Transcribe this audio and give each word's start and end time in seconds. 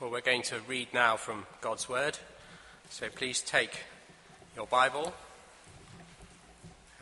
Well, 0.00 0.10
we're 0.10 0.22
going 0.22 0.42
to 0.44 0.60
read 0.66 0.88
now 0.94 1.18
from 1.18 1.44
God's 1.60 1.86
Word. 1.86 2.16
So 2.88 3.10
please 3.10 3.42
take 3.42 3.80
your 4.56 4.66
Bible 4.66 5.12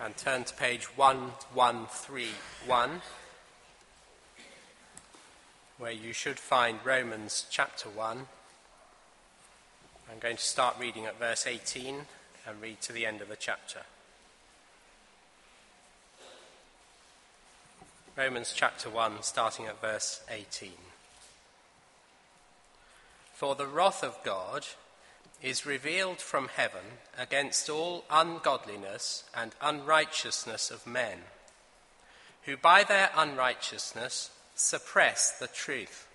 and 0.00 0.16
turn 0.16 0.42
to 0.42 0.52
page 0.54 0.86
1131, 0.96 3.02
where 5.78 5.92
you 5.92 6.12
should 6.12 6.40
find 6.40 6.80
Romans 6.84 7.46
chapter 7.48 7.88
1. 7.88 8.26
I'm 10.10 10.18
going 10.18 10.36
to 10.36 10.42
start 10.42 10.74
reading 10.80 11.06
at 11.06 11.20
verse 11.20 11.46
18 11.46 11.98
and 12.48 12.60
read 12.60 12.80
to 12.80 12.92
the 12.92 13.06
end 13.06 13.20
of 13.20 13.28
the 13.28 13.36
chapter. 13.36 13.82
Romans 18.16 18.52
chapter 18.56 18.90
1, 18.90 19.22
starting 19.22 19.66
at 19.66 19.80
verse 19.80 20.20
18. 20.28 20.72
For 23.38 23.54
the 23.54 23.68
wrath 23.68 24.02
of 24.02 24.18
God 24.24 24.66
is 25.40 25.64
revealed 25.64 26.18
from 26.18 26.48
heaven 26.48 26.98
against 27.16 27.70
all 27.70 28.04
ungodliness 28.10 29.22
and 29.32 29.54
unrighteousness 29.62 30.72
of 30.72 30.88
men, 30.88 31.18
who 32.42 32.56
by 32.56 32.82
their 32.82 33.10
unrighteousness 33.16 34.30
suppress 34.56 35.38
the 35.38 35.46
truth. 35.46 36.08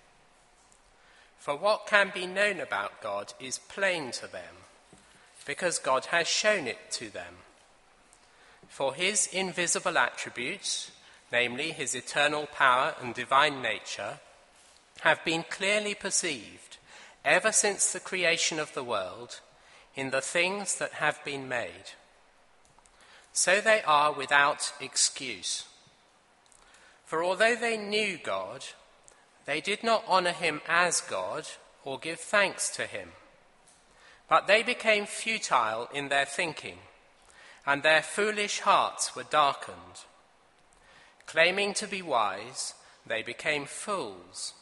For 1.38 1.56
what 1.56 1.86
can 1.86 2.12
be 2.12 2.26
known 2.26 2.60
about 2.60 3.00
God 3.00 3.32
is 3.40 3.58
plain 3.58 4.10
to 4.10 4.26
them, 4.30 4.56
because 5.46 5.78
God 5.78 6.04
has 6.06 6.28
shown 6.28 6.66
it 6.66 6.90
to 6.90 7.08
them. 7.08 7.36
For 8.68 8.92
his 8.94 9.28
invisible 9.28 9.96
attributes, 9.96 10.90
namely 11.32 11.72
his 11.72 11.94
eternal 11.94 12.44
power 12.44 12.94
and 13.00 13.14
divine 13.14 13.62
nature, 13.62 14.18
have 15.00 15.24
been 15.24 15.42
clearly 15.48 15.94
perceived 15.94 16.73
ever 17.24 17.52
since 17.52 17.92
the 17.92 18.00
creation 18.00 18.58
of 18.58 18.74
the 18.74 18.84
world 18.84 19.40
in 19.94 20.10
the 20.10 20.20
things 20.20 20.76
that 20.76 20.92
have 20.94 21.24
been 21.24 21.48
made. 21.48 21.92
So 23.32 23.60
they 23.60 23.82
are 23.82 24.12
without 24.12 24.72
excuse. 24.80 25.64
For 27.04 27.24
although 27.24 27.56
they 27.56 27.76
knew 27.76 28.18
God, 28.22 28.64
they 29.46 29.60
did 29.60 29.82
not 29.82 30.04
honor 30.06 30.32
him 30.32 30.60
as 30.68 31.00
God 31.00 31.46
or 31.84 31.98
give 31.98 32.20
thanks 32.20 32.68
to 32.76 32.86
him. 32.86 33.10
But 34.28 34.46
they 34.46 34.62
became 34.62 35.06
futile 35.06 35.88
in 35.92 36.08
their 36.08 36.24
thinking, 36.24 36.78
and 37.66 37.82
their 37.82 38.02
foolish 38.02 38.60
hearts 38.60 39.14
were 39.14 39.24
darkened. 39.24 40.04
Claiming 41.26 41.74
to 41.74 41.86
be 41.86 42.02
wise, 42.02 42.74
they 43.06 43.22
became 43.22 43.66
fools 43.66 44.54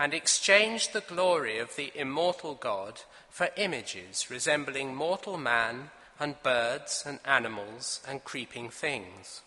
and 0.00 0.14
exchanged 0.14 0.94
the 0.94 1.02
glory 1.02 1.58
of 1.58 1.76
the 1.76 1.92
immortal 1.94 2.54
God 2.54 3.02
for 3.28 3.50
images 3.58 4.30
resembling 4.30 4.94
mortal 4.94 5.36
man 5.36 5.90
and 6.18 6.42
birds 6.42 7.04
and 7.06 7.18
animals 7.26 8.00
and 8.08 8.24
creeping 8.24 8.70
things. 8.70 9.42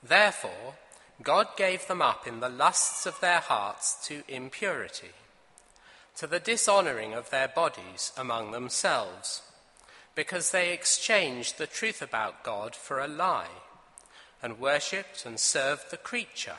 Therefore, 0.00 0.76
God 1.24 1.48
gave 1.56 1.88
them 1.88 2.00
up 2.00 2.24
in 2.24 2.38
the 2.38 2.48
lusts 2.48 3.04
of 3.04 3.18
their 3.18 3.40
hearts 3.40 3.96
to 4.06 4.22
impurity, 4.28 5.10
to 6.16 6.28
the 6.28 6.38
dishonoring 6.38 7.14
of 7.14 7.30
their 7.30 7.48
bodies 7.48 8.12
among 8.16 8.52
themselves, 8.52 9.42
because 10.14 10.52
they 10.52 10.72
exchanged 10.72 11.58
the 11.58 11.66
truth 11.66 12.00
about 12.00 12.44
God 12.44 12.76
for 12.76 13.00
a 13.00 13.08
lie, 13.08 13.58
and 14.40 14.60
worshipped 14.60 15.26
and 15.26 15.40
served 15.40 15.90
the 15.90 15.96
creature 15.96 16.58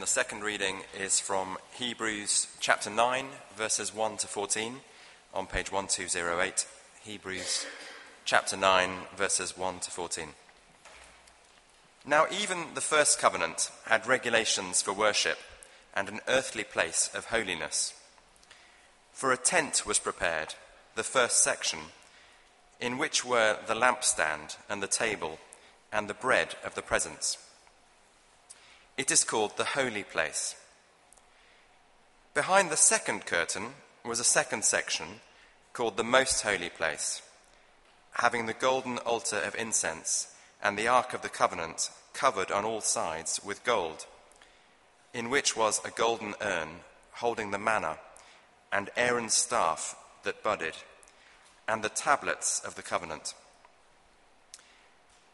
The 0.00 0.06
second 0.06 0.42
reading 0.42 0.78
is 0.98 1.20
from 1.20 1.58
Hebrews 1.74 2.46
chapter 2.58 2.88
9, 2.88 3.26
verses 3.54 3.94
1 3.94 4.16
to 4.16 4.26
14, 4.26 4.76
on 5.34 5.46
page 5.46 5.70
1208. 5.70 6.66
Hebrews 7.02 7.66
chapter 8.24 8.56
9, 8.56 8.90
verses 9.14 9.58
1 9.58 9.80
to 9.80 9.90
14. 9.90 10.28
Now, 12.06 12.24
even 12.32 12.72
the 12.72 12.80
first 12.80 13.18
covenant 13.18 13.70
had 13.84 14.06
regulations 14.06 14.80
for 14.80 14.94
worship 14.94 15.38
and 15.92 16.08
an 16.08 16.20
earthly 16.26 16.64
place 16.64 17.10
of 17.12 17.26
holiness. 17.26 17.92
For 19.12 19.32
a 19.32 19.36
tent 19.36 19.84
was 19.84 19.98
prepared, 19.98 20.54
the 20.94 21.04
first 21.04 21.44
section, 21.44 21.80
in 22.80 22.96
which 22.96 23.22
were 23.22 23.58
the 23.66 23.74
lampstand 23.74 24.56
and 24.66 24.82
the 24.82 24.86
table 24.86 25.38
and 25.92 26.08
the 26.08 26.14
bread 26.14 26.54
of 26.64 26.74
the 26.74 26.82
presence. 26.82 27.36
It 29.00 29.10
is 29.10 29.24
called 29.24 29.56
the 29.56 29.64
holy 29.64 30.02
place. 30.02 30.54
Behind 32.34 32.68
the 32.68 32.76
second 32.76 33.24
curtain 33.24 33.68
was 34.04 34.20
a 34.20 34.24
second 34.24 34.62
section 34.62 35.22
called 35.72 35.96
the 35.96 36.04
most 36.04 36.42
holy 36.42 36.68
place, 36.68 37.22
having 38.12 38.44
the 38.44 38.52
golden 38.52 38.98
altar 38.98 39.38
of 39.38 39.54
incense 39.54 40.34
and 40.62 40.76
the 40.76 40.86
ark 40.86 41.14
of 41.14 41.22
the 41.22 41.30
covenant 41.30 41.88
covered 42.12 42.50
on 42.50 42.66
all 42.66 42.82
sides 42.82 43.40
with 43.42 43.64
gold, 43.64 44.04
in 45.14 45.30
which 45.30 45.56
was 45.56 45.80
a 45.82 45.90
golden 45.90 46.34
urn 46.42 46.80
holding 47.12 47.52
the 47.52 47.58
manna 47.58 47.96
and 48.70 48.90
Aaron's 48.98 49.32
staff 49.32 49.96
that 50.24 50.42
budded, 50.42 50.74
and 51.66 51.82
the 51.82 51.88
tablets 51.88 52.60
of 52.60 52.74
the 52.74 52.82
covenant. 52.82 53.32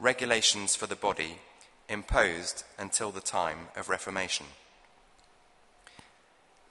regulations 0.00 0.74
for 0.74 0.86
the 0.86 0.96
body 0.96 1.36
imposed 1.88 2.64
until 2.78 3.10
the 3.10 3.20
time 3.20 3.68
of 3.76 3.88
Reformation. 3.88 4.46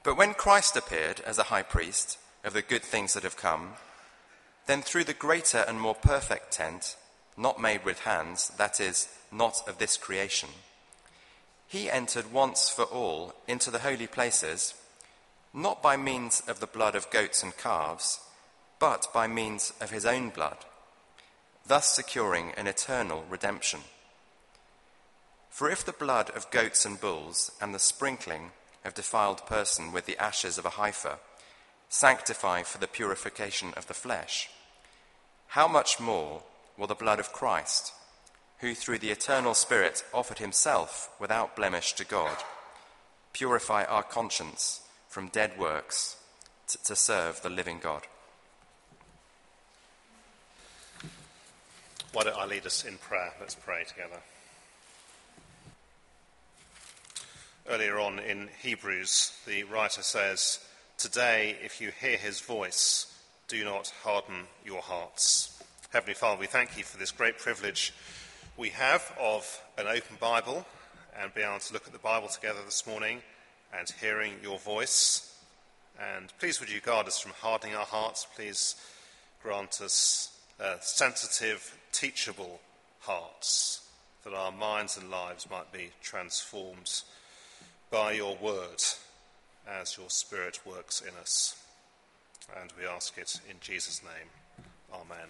But 0.03 0.17
when 0.17 0.33
Christ 0.33 0.75
appeared 0.75 1.19
as 1.21 1.37
a 1.37 1.43
high 1.43 1.61
priest 1.61 2.17
of 2.43 2.53
the 2.53 2.61
good 2.61 2.81
things 2.81 3.13
that 3.13 3.23
have 3.23 3.37
come, 3.37 3.73
then 4.65 4.81
through 4.81 5.03
the 5.03 5.13
greater 5.13 5.59
and 5.67 5.79
more 5.79 5.95
perfect 5.95 6.51
tent, 6.51 6.95
not 7.37 7.61
made 7.61 7.85
with 7.85 7.99
hands, 7.99 8.51
that 8.57 8.79
is, 8.79 9.09
not 9.31 9.61
of 9.67 9.77
this 9.77 9.97
creation, 9.97 10.49
he 11.67 11.89
entered 11.89 12.33
once 12.33 12.69
for 12.69 12.85
all 12.85 13.35
into 13.47 13.69
the 13.69 13.79
holy 13.79 14.07
places, 14.07 14.73
not 15.53 15.83
by 15.83 15.95
means 15.95 16.41
of 16.47 16.59
the 16.59 16.67
blood 16.67 16.95
of 16.95 17.11
goats 17.11 17.43
and 17.43 17.55
calves, 17.57 18.19
but 18.79 19.07
by 19.13 19.27
means 19.27 19.73
of 19.79 19.91
his 19.91 20.05
own 20.05 20.29
blood, 20.29 20.57
thus 21.69 21.95
securing 21.95 22.51
an 22.53 22.65
eternal 22.65 23.23
redemption. 23.29 23.81
For 25.51 25.69
if 25.69 25.85
the 25.85 25.91
blood 25.91 26.31
of 26.31 26.49
goats 26.49 26.83
and 26.83 26.99
bulls 26.99 27.51
and 27.61 27.75
the 27.75 27.79
sprinkling 27.79 28.51
of 28.83 28.95
defiled 28.95 29.45
person 29.45 29.91
with 29.91 30.07
the 30.07 30.17
ashes 30.17 30.57
of 30.57 30.65
a 30.65 30.71
heifer 30.71 31.19
sanctify 31.87 32.63
for 32.63 32.79
the 32.79 32.87
purification 32.87 33.71
of 33.77 33.87
the 33.87 33.93
flesh, 33.93 34.49
how 35.49 35.67
much 35.67 35.99
more 35.99 36.41
will 36.75 36.87
the 36.87 36.95
blood 36.95 37.19
of 37.19 37.33
Christ, 37.33 37.93
who 38.61 38.73
through 38.73 38.97
the 38.97 39.11
eternal 39.11 39.53
Spirit 39.53 40.03
offered 40.11 40.39
himself 40.39 41.11
without 41.19 41.55
blemish 41.55 41.93
to 41.93 42.05
God, 42.05 42.37
purify 43.31 43.83
our 43.83 44.03
conscience 44.03 44.81
from 45.07 45.27
dead 45.27 45.51
works 45.59 46.17
to, 46.67 46.83
to 46.83 46.95
serve 46.95 47.43
the 47.43 47.49
living 47.49 47.77
God? 47.79 48.07
Why 52.11 52.23
don't 52.23 52.37
I 52.37 52.45
lead 52.45 52.65
us 52.65 52.85
in 52.85 52.97
prayer? 52.97 53.33
Let's 53.39 53.53
pray 53.53 53.83
together. 53.83 54.19
Earlier 57.69 57.99
on 57.99 58.17
in 58.17 58.49
Hebrews, 58.63 59.37
the 59.45 59.63
writer 59.63 60.01
says, 60.01 60.59
Today, 60.97 61.55
if 61.63 61.79
you 61.79 61.91
hear 61.91 62.17
his 62.17 62.41
voice, 62.41 63.15
do 63.47 63.63
not 63.63 63.93
harden 64.03 64.47
your 64.65 64.81
hearts. 64.81 65.61
Heavenly 65.91 66.15
Father, 66.15 66.39
we 66.39 66.47
thank 66.47 66.79
you 66.79 66.83
for 66.83 66.97
this 66.97 67.11
great 67.11 67.37
privilege 67.37 67.93
we 68.57 68.69
have 68.69 69.15
of 69.19 69.61
an 69.77 69.85
open 69.85 70.17
Bible 70.19 70.65
and 71.17 71.33
being 71.35 71.47
able 71.47 71.59
to 71.59 71.73
look 71.73 71.85
at 71.85 71.93
the 71.93 71.99
Bible 71.99 72.27
together 72.27 72.59
this 72.65 72.87
morning 72.87 73.21
and 73.77 73.87
hearing 74.01 74.33
your 74.41 74.57
voice. 74.57 75.39
And 76.17 76.33
please 76.39 76.59
would 76.59 76.71
you 76.71 76.81
guard 76.81 77.05
us 77.05 77.19
from 77.19 77.33
hardening 77.39 77.75
our 77.75 77.85
hearts. 77.85 78.25
Please 78.35 78.75
grant 79.43 79.79
us 79.79 80.38
uh, 80.61 80.75
sensitive, 80.81 81.77
teachable 81.91 82.59
hearts 83.01 83.87
that 84.23 84.33
our 84.33 84.51
minds 84.51 84.97
and 84.97 85.09
lives 85.09 85.49
might 85.49 85.71
be 85.71 85.89
transformed 86.01 87.01
by 87.89 88.11
your 88.11 88.35
word 88.37 88.83
as 89.67 89.97
your 89.97 90.09
Spirit 90.09 90.59
works 90.65 91.01
in 91.01 91.15
us. 91.19 91.55
And 92.59 92.71
we 92.77 92.85
ask 92.85 93.17
it 93.17 93.39
in 93.49 93.55
Jesus' 93.61 94.01
name. 94.03 94.65
Amen. 94.93 95.27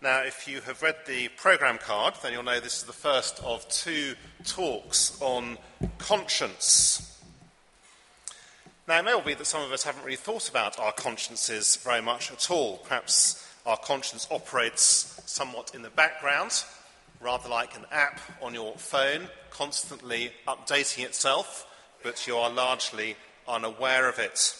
Now, 0.00 0.22
if 0.24 0.48
you 0.48 0.60
have 0.62 0.82
read 0.82 0.96
the 1.06 1.28
programme 1.36 1.78
card, 1.78 2.14
then 2.22 2.32
you'll 2.32 2.42
know 2.42 2.58
this 2.58 2.78
is 2.78 2.84
the 2.84 2.92
first 2.92 3.40
of 3.44 3.68
two 3.68 4.14
talks 4.44 5.20
on 5.22 5.58
conscience. 5.98 7.11
Now, 8.88 8.98
it 8.98 9.04
may 9.04 9.14
well 9.14 9.22
be 9.22 9.34
that 9.34 9.46
some 9.46 9.62
of 9.62 9.70
us 9.70 9.84
haven't 9.84 10.04
really 10.04 10.16
thought 10.16 10.48
about 10.48 10.80
our 10.80 10.92
consciences 10.92 11.76
very 11.76 12.02
much 12.02 12.32
at 12.32 12.50
all. 12.50 12.78
Perhaps 12.78 13.48
our 13.64 13.76
conscience 13.76 14.26
operates 14.28 15.22
somewhat 15.24 15.72
in 15.72 15.82
the 15.82 15.90
background, 15.90 16.64
rather 17.20 17.48
like 17.48 17.76
an 17.76 17.86
app 17.92 18.20
on 18.42 18.54
your 18.54 18.74
phone, 18.74 19.28
constantly 19.50 20.32
updating 20.48 21.04
itself, 21.04 21.64
but 22.02 22.26
you 22.26 22.36
are 22.36 22.50
largely 22.50 23.14
unaware 23.46 24.08
of 24.08 24.18
it. 24.18 24.56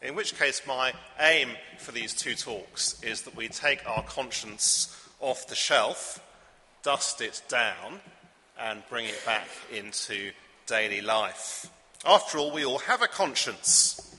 In 0.00 0.14
which 0.14 0.38
case, 0.38 0.62
my 0.64 0.92
aim 1.18 1.50
for 1.78 1.90
these 1.90 2.14
two 2.14 2.36
talks 2.36 3.02
is 3.02 3.22
that 3.22 3.34
we 3.34 3.48
take 3.48 3.84
our 3.84 4.04
conscience 4.04 4.96
off 5.18 5.48
the 5.48 5.56
shelf, 5.56 6.20
dust 6.84 7.20
it 7.20 7.42
down, 7.48 8.00
and 8.60 8.84
bring 8.88 9.06
it 9.06 9.20
back 9.26 9.48
into 9.72 10.30
daily 10.66 11.00
life. 11.00 11.68
After 12.04 12.38
all, 12.38 12.50
we 12.50 12.64
all 12.64 12.80
have 12.80 13.00
a 13.00 13.06
conscience. 13.06 14.16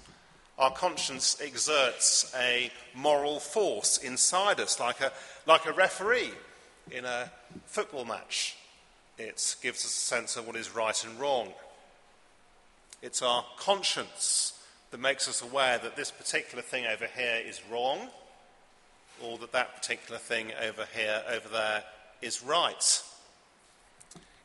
Our 0.57 0.71
conscience 0.71 1.37
exerts 1.41 2.33
a 2.39 2.71
moral 2.95 3.39
force 3.39 3.97
inside 3.97 4.61
us, 4.61 4.79
like 4.79 5.01
a, 5.01 5.11
like 5.45 5.65
a 5.65 5.73
referee 5.73 6.31
in 6.91 7.03
a 7.03 7.29
football 7.65 8.05
match. 8.05 8.55
It 9.17 9.55
gives 9.61 9.79
us 9.79 9.85
a 9.85 9.99
sense 9.99 10.37
of 10.37 10.47
what 10.47 10.55
is 10.55 10.73
right 10.73 11.03
and 11.03 11.19
wrong. 11.19 11.49
It's 13.01 13.21
our 13.21 13.43
conscience 13.57 14.57
that 14.91 15.01
makes 15.01 15.27
us 15.27 15.41
aware 15.41 15.77
that 15.77 15.97
this 15.97 16.09
particular 16.09 16.61
thing 16.61 16.85
over 16.85 17.07
here 17.13 17.41
is 17.45 17.61
wrong, 17.69 18.07
or 19.21 19.37
that 19.39 19.51
that 19.51 19.75
particular 19.75 20.19
thing 20.19 20.51
over 20.61 20.87
here, 20.95 21.21
over 21.29 21.49
there, 21.49 21.83
is 22.21 22.41
right. 22.41 23.03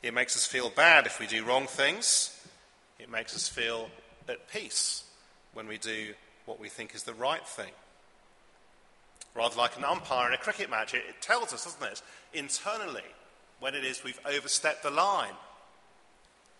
It 0.02 0.12
makes 0.12 0.36
us 0.36 0.44
feel 0.44 0.70
bad 0.70 1.06
if 1.06 1.20
we 1.20 1.28
do 1.28 1.44
wrong 1.44 1.66
things. 1.66 2.34
It 2.98 3.10
makes 3.10 3.34
us 3.34 3.48
feel 3.48 3.88
at 4.28 4.50
peace 4.50 5.04
when 5.54 5.66
we 5.66 5.78
do 5.78 6.14
what 6.46 6.60
we 6.60 6.68
think 6.68 6.94
is 6.94 7.04
the 7.04 7.14
right 7.14 7.46
thing. 7.46 7.72
Rather 9.34 9.56
like 9.56 9.76
an 9.76 9.84
umpire 9.84 10.28
in 10.28 10.34
a 10.34 10.38
cricket 10.38 10.70
match, 10.70 10.94
it, 10.94 11.04
it 11.08 11.20
tells 11.20 11.52
us, 11.52 11.64
doesn't 11.64 11.92
it, 11.92 12.02
internally 12.32 13.02
when 13.60 13.74
it 13.74 13.84
is 13.84 14.02
we've 14.02 14.20
overstepped 14.26 14.82
the 14.82 14.90
line. 14.90 15.34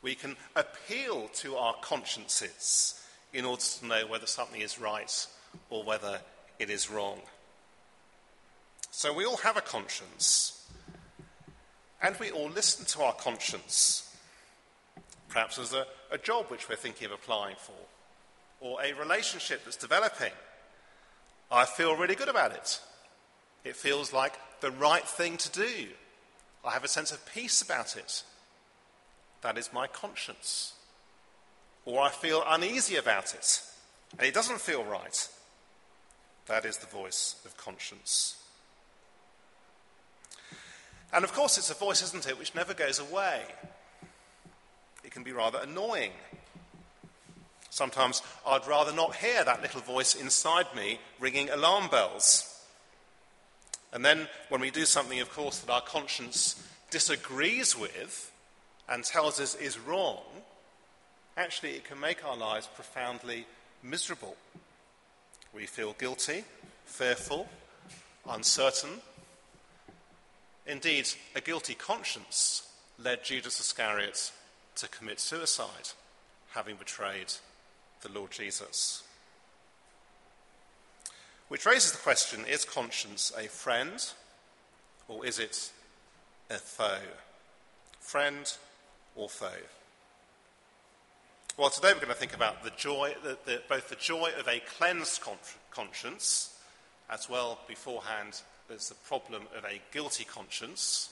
We 0.02 0.14
can 0.14 0.36
appeal 0.54 1.28
to 1.34 1.56
our 1.56 1.74
consciences 1.80 3.02
in 3.32 3.44
order 3.44 3.62
to 3.62 3.86
know 3.86 4.06
whether 4.06 4.26
something 4.26 4.60
is 4.60 4.80
right 4.80 5.26
or 5.70 5.82
whether 5.82 6.20
it 6.58 6.70
is 6.70 6.90
wrong. 6.90 7.20
So 8.90 9.12
we 9.12 9.24
all 9.24 9.36
have 9.38 9.56
a 9.56 9.60
conscience, 9.60 10.66
and 12.02 12.16
we 12.18 12.30
all 12.30 12.48
listen 12.48 12.84
to 12.86 13.02
our 13.02 13.12
conscience. 13.12 14.07
Perhaps 15.28 15.56
there's 15.56 15.74
a, 15.74 15.86
a 16.10 16.18
job 16.18 16.46
which 16.48 16.68
we're 16.68 16.76
thinking 16.76 17.06
of 17.06 17.12
applying 17.12 17.56
for, 17.56 17.72
or 18.60 18.82
a 18.82 18.92
relationship 18.94 19.64
that's 19.64 19.76
developing. 19.76 20.32
I 21.50 21.64
feel 21.64 21.96
really 21.96 22.14
good 22.14 22.28
about 22.28 22.52
it. 22.52 22.80
It 23.64 23.76
feels 23.76 24.12
like 24.12 24.38
the 24.60 24.70
right 24.70 25.06
thing 25.06 25.36
to 25.38 25.50
do. 25.50 25.88
I 26.64 26.72
have 26.72 26.84
a 26.84 26.88
sense 26.88 27.12
of 27.12 27.24
peace 27.32 27.62
about 27.62 27.96
it. 27.96 28.22
That 29.42 29.58
is 29.58 29.72
my 29.72 29.86
conscience. 29.86 30.74
Or 31.84 32.02
I 32.02 32.10
feel 32.10 32.42
uneasy 32.46 32.96
about 32.96 33.34
it, 33.34 33.62
and 34.18 34.26
it 34.26 34.34
doesn't 34.34 34.60
feel 34.60 34.84
right. 34.84 35.28
That 36.46 36.64
is 36.64 36.78
the 36.78 36.86
voice 36.86 37.36
of 37.44 37.56
conscience. 37.56 38.36
And 41.12 41.24
of 41.24 41.32
course, 41.32 41.56
it's 41.56 41.70
a 41.70 41.74
voice, 41.74 42.02
isn't 42.02 42.28
it, 42.28 42.38
which 42.38 42.54
never 42.54 42.74
goes 42.74 42.98
away. 42.98 43.42
It 45.08 45.12
can 45.12 45.22
be 45.22 45.32
rather 45.32 45.60
annoying. 45.60 46.12
Sometimes 47.70 48.20
I'd 48.46 48.66
rather 48.66 48.92
not 48.92 49.16
hear 49.16 49.42
that 49.42 49.62
little 49.62 49.80
voice 49.80 50.14
inside 50.14 50.66
me 50.76 51.00
ringing 51.18 51.48
alarm 51.48 51.88
bells. 51.88 52.62
And 53.90 54.04
then 54.04 54.28
when 54.50 54.60
we 54.60 54.70
do 54.70 54.84
something, 54.84 55.18
of 55.18 55.32
course, 55.32 55.60
that 55.60 55.72
our 55.72 55.80
conscience 55.80 56.62
disagrees 56.90 57.74
with 57.74 58.30
and 58.86 59.02
tells 59.02 59.40
us 59.40 59.54
is 59.54 59.78
wrong, 59.78 60.20
actually 61.38 61.70
it 61.70 61.84
can 61.84 61.98
make 61.98 62.22
our 62.22 62.36
lives 62.36 62.66
profoundly 62.66 63.46
miserable. 63.82 64.36
We 65.54 65.64
feel 65.64 65.94
guilty, 65.94 66.44
fearful, 66.84 67.48
uncertain. 68.28 69.00
Indeed, 70.66 71.08
a 71.34 71.40
guilty 71.40 71.74
conscience 71.74 72.68
led 72.98 73.24
Judas 73.24 73.58
Iscariot 73.58 74.32
to 74.78 74.88
commit 74.88 75.20
suicide, 75.20 75.90
having 76.50 76.76
betrayed 76.76 77.32
the 78.02 78.10
Lord 78.12 78.30
Jesus. 78.30 79.02
Which 81.48 81.66
raises 81.66 81.92
the 81.92 81.98
question 81.98 82.44
is 82.46 82.64
conscience 82.64 83.32
a 83.36 83.48
friend 83.48 84.04
or 85.08 85.24
is 85.26 85.38
it 85.38 85.72
a 86.50 86.54
foe? 86.54 86.98
Friend 88.00 88.52
or 89.16 89.28
foe? 89.28 89.48
Well, 91.56 91.70
today 91.70 91.88
we're 91.88 92.00
going 92.00 92.08
to 92.08 92.14
think 92.14 92.34
about 92.34 92.62
the 92.62 92.70
joy, 92.76 93.16
the, 93.24 93.36
the, 93.44 93.62
both 93.68 93.88
the 93.88 93.96
joy 93.96 94.30
of 94.38 94.46
a 94.46 94.60
cleansed 94.60 95.22
con- 95.22 95.38
conscience, 95.72 96.56
as 97.10 97.28
well 97.28 97.58
beforehand 97.66 98.42
as 98.72 98.90
the 98.90 98.94
problem 98.94 99.42
of 99.56 99.64
a 99.64 99.80
guilty 99.92 100.24
conscience. 100.24 101.10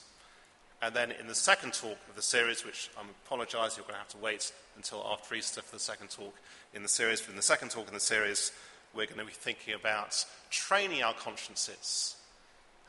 And 0.82 0.94
then 0.94 1.10
in 1.10 1.26
the 1.26 1.34
second 1.34 1.72
talk 1.72 1.98
of 2.08 2.16
the 2.16 2.22
series, 2.22 2.64
which 2.64 2.90
I 2.98 3.02
apologise, 3.26 3.76
you're 3.76 3.84
going 3.84 3.94
to 3.94 4.00
have 4.00 4.08
to 4.08 4.18
wait 4.18 4.52
until 4.76 5.06
after 5.10 5.34
Easter 5.34 5.62
for 5.62 5.76
the 5.76 5.80
second 5.80 6.10
talk 6.10 6.34
in 6.74 6.82
the 6.82 6.88
series. 6.88 7.20
But 7.20 7.30
in 7.30 7.36
the 7.36 7.42
second 7.42 7.70
talk 7.70 7.88
in 7.88 7.94
the 7.94 8.00
series, 8.00 8.52
we're 8.94 9.06
going 9.06 9.18
to 9.18 9.24
be 9.24 9.32
thinking 9.32 9.74
about 9.74 10.24
training 10.50 11.02
our 11.02 11.14
consciences 11.14 12.16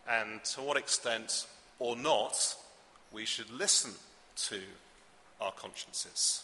and 0.10 0.44
to 0.44 0.62
what 0.62 0.78
extent 0.78 1.48
or 1.80 1.96
not 1.96 2.56
we 3.12 3.26
should 3.26 3.50
listen 3.52 3.92
to 4.36 4.60
our 5.40 5.52
consciences. 5.52 6.44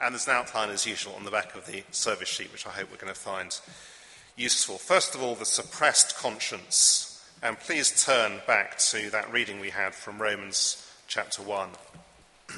And 0.00 0.14
there's 0.14 0.26
an 0.26 0.34
outline, 0.34 0.70
as 0.70 0.86
usual, 0.86 1.14
on 1.14 1.24
the 1.24 1.30
back 1.30 1.54
of 1.54 1.66
the 1.66 1.84
service 1.92 2.28
sheet, 2.28 2.52
which 2.52 2.66
I 2.66 2.70
hope 2.70 2.90
we're 2.90 2.96
going 2.96 3.12
to 3.12 3.18
find 3.18 3.56
useful. 4.36 4.78
First 4.78 5.14
of 5.14 5.22
all, 5.22 5.34
the 5.34 5.44
suppressed 5.44 6.16
conscience. 6.16 7.11
And 7.44 7.58
please 7.58 8.04
turn 8.04 8.40
back 8.46 8.78
to 8.78 9.10
that 9.10 9.32
reading 9.32 9.58
we 9.58 9.70
had 9.70 9.96
from 9.96 10.22
Romans 10.22 10.88
chapter 11.08 11.42
1. 11.42 11.70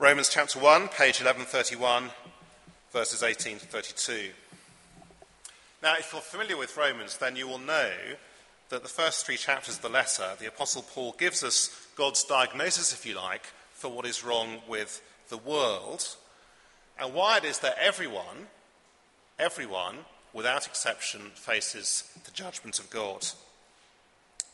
Romans 0.00 0.28
chapter 0.28 0.58
1, 0.58 0.88
page 0.88 1.20
1131, 1.20 2.10
verses 2.92 3.22
18 3.22 3.60
to 3.60 3.66
32. 3.66 4.30
Now, 5.84 5.94
if 5.96 6.12
you're 6.12 6.20
familiar 6.20 6.56
with 6.56 6.76
Romans, 6.76 7.16
then 7.16 7.36
you 7.36 7.46
will 7.46 7.60
know 7.60 7.92
that 8.70 8.82
the 8.82 8.88
first 8.88 9.24
three 9.24 9.36
chapters 9.36 9.76
of 9.76 9.82
the 9.82 9.88
letter, 9.88 10.30
the 10.40 10.48
Apostle 10.48 10.82
Paul 10.82 11.14
gives 11.16 11.44
us 11.44 11.86
God's 11.94 12.24
diagnosis, 12.24 12.92
if 12.92 13.06
you 13.06 13.14
like, 13.14 13.46
for 13.72 13.88
what 13.88 14.04
is 14.04 14.24
wrong 14.24 14.62
with 14.68 15.00
the 15.28 15.38
world 15.38 16.16
and 16.98 17.14
why 17.14 17.36
it 17.36 17.44
is 17.44 17.60
that 17.60 17.76
everyone, 17.80 18.48
everyone, 19.38 19.98
without 20.36 20.66
exception, 20.66 21.22
faces 21.34 22.04
the 22.24 22.30
judgment 22.30 22.78
of 22.78 22.90
God. 22.90 23.26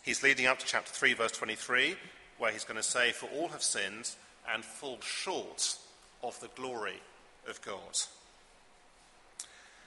He's 0.02 0.22
leading 0.22 0.46
up 0.46 0.60
to 0.60 0.66
chapter 0.66 0.92
3, 0.92 1.14
verse 1.14 1.32
23, 1.32 1.96
where 2.38 2.52
he's 2.52 2.62
going 2.62 2.76
to 2.76 2.84
say, 2.84 3.10
For 3.10 3.28
all 3.34 3.48
have 3.48 3.64
sinned 3.64 4.10
and 4.52 4.64
fall 4.64 5.00
short 5.00 5.76
of 6.22 6.38
the 6.40 6.48
glory 6.54 7.00
of 7.48 7.60
God. 7.62 7.98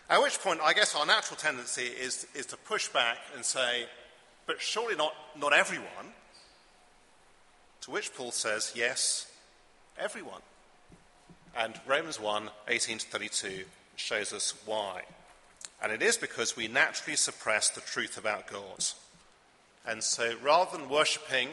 At 0.10 0.22
which 0.22 0.40
point, 0.40 0.60
I 0.62 0.74
guess 0.74 0.96
our 0.96 1.06
natural 1.06 1.38
tendency 1.38 1.84
is, 1.84 2.28
is 2.36 2.46
to 2.48 2.58
push 2.58 2.90
back 2.90 3.18
and 3.34 3.46
say, 3.46 3.86
But 4.48 4.60
surely 4.60 4.98
not, 4.98 5.14
not 5.40 5.54
everyone. 5.54 6.14
To 7.82 7.92
which 7.92 8.14
Paul 8.14 8.32
says, 8.32 8.74
yes, 8.76 9.32
everyone. 9.98 10.42
And 11.56 11.80
Romans 11.88 12.20
1 12.20 12.50
18 12.68 12.98
to 12.98 13.06
32 13.08 13.64
shows 13.96 14.34
us 14.34 14.54
why. 14.66 15.04
And 15.82 15.92
it 15.92 16.02
is 16.02 16.18
because 16.18 16.56
we 16.56 16.68
naturally 16.68 17.16
suppress 17.16 17.70
the 17.70 17.82
truth 17.82 18.18
about 18.18 18.48
God. 18.48 18.86
And 19.86 20.04
so 20.04 20.34
rather 20.42 20.78
than 20.78 20.90
worshipping 20.90 21.50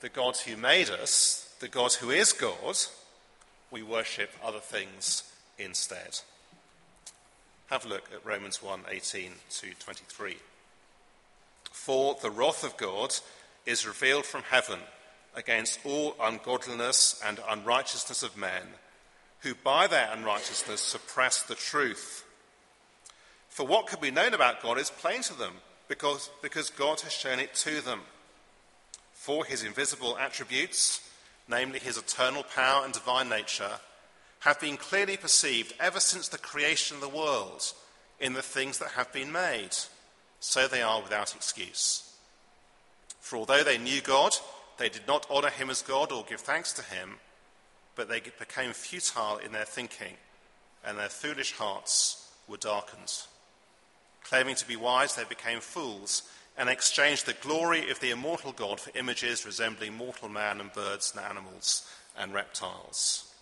the 0.00 0.08
God 0.08 0.36
who 0.36 0.56
made 0.56 0.90
us, 0.90 1.54
the 1.60 1.68
God 1.68 1.92
who 1.94 2.10
is 2.10 2.32
God, 2.32 2.76
we 3.70 3.82
worship 3.82 4.30
other 4.42 4.60
things 4.60 5.30
instead. 5.58 6.20
Have 7.68 7.84
a 7.84 7.88
look 7.88 8.10
at 8.12 8.24
Romans 8.24 8.62
1 8.62 8.80
18 8.90 9.32
to 9.50 9.74
23. 9.78 10.36
For 11.70 12.16
the 12.20 12.30
wrath 12.30 12.64
of 12.64 12.76
God 12.76 13.14
is 13.66 13.86
revealed 13.86 14.24
from 14.24 14.42
heaven 14.42 14.80
against 15.34 15.78
all 15.84 16.16
ungodliness 16.20 17.20
and 17.24 17.40
unrighteousness 17.48 18.22
of 18.22 18.36
men, 18.36 18.62
who 19.40 19.54
by 19.54 19.86
their 19.86 20.10
unrighteousness 20.12 20.80
suppress 20.80 21.42
the 21.42 21.54
truth. 21.54 22.24
For 23.58 23.66
what 23.66 23.88
could 23.88 24.00
be 24.00 24.12
known 24.12 24.34
about 24.34 24.62
God 24.62 24.78
is 24.78 24.88
plain 24.88 25.22
to 25.22 25.36
them, 25.36 25.54
because, 25.88 26.30
because 26.42 26.70
God 26.70 27.00
has 27.00 27.12
shown 27.12 27.40
it 27.40 27.54
to 27.54 27.80
them. 27.80 28.02
For 29.10 29.44
his 29.44 29.64
invisible 29.64 30.16
attributes, 30.16 31.00
namely 31.48 31.80
his 31.80 31.98
eternal 31.98 32.44
power 32.44 32.84
and 32.84 32.94
divine 32.94 33.28
nature, 33.28 33.80
have 34.42 34.60
been 34.60 34.76
clearly 34.76 35.16
perceived 35.16 35.74
ever 35.80 35.98
since 35.98 36.28
the 36.28 36.38
creation 36.38 36.94
of 36.94 37.00
the 37.00 37.08
world 37.08 37.72
in 38.20 38.34
the 38.34 38.42
things 38.42 38.78
that 38.78 38.90
have 38.90 39.12
been 39.12 39.32
made. 39.32 39.74
So 40.38 40.68
they 40.68 40.82
are 40.82 41.02
without 41.02 41.34
excuse. 41.34 42.14
For 43.18 43.38
although 43.38 43.64
they 43.64 43.76
knew 43.76 44.00
God, 44.00 44.36
they 44.76 44.88
did 44.88 45.08
not 45.08 45.26
honor 45.28 45.50
him 45.50 45.68
as 45.68 45.82
God 45.82 46.12
or 46.12 46.24
give 46.28 46.42
thanks 46.42 46.72
to 46.74 46.82
him, 46.82 47.16
but 47.96 48.08
they 48.08 48.20
became 48.20 48.72
futile 48.72 49.38
in 49.38 49.50
their 49.50 49.64
thinking, 49.64 50.14
and 50.86 50.96
their 50.96 51.08
foolish 51.08 51.54
hearts 51.54 52.30
were 52.46 52.56
darkened. 52.56 53.24
Claiming 54.24 54.56
to 54.56 54.68
be 54.68 54.76
wise, 54.76 55.14
they 55.14 55.24
became 55.24 55.60
fools 55.60 56.22
and 56.56 56.68
exchanged 56.68 57.26
the 57.26 57.34
glory 57.34 57.90
of 57.90 58.00
the 58.00 58.10
immortal 58.10 58.52
God 58.52 58.80
for 58.80 58.96
images 58.98 59.46
resembling 59.46 59.94
mortal 59.94 60.28
man 60.28 60.60
and 60.60 60.72
birds 60.72 61.14
and 61.14 61.24
animals 61.24 61.88
and 62.18 62.34
reptiles. 62.34 63.32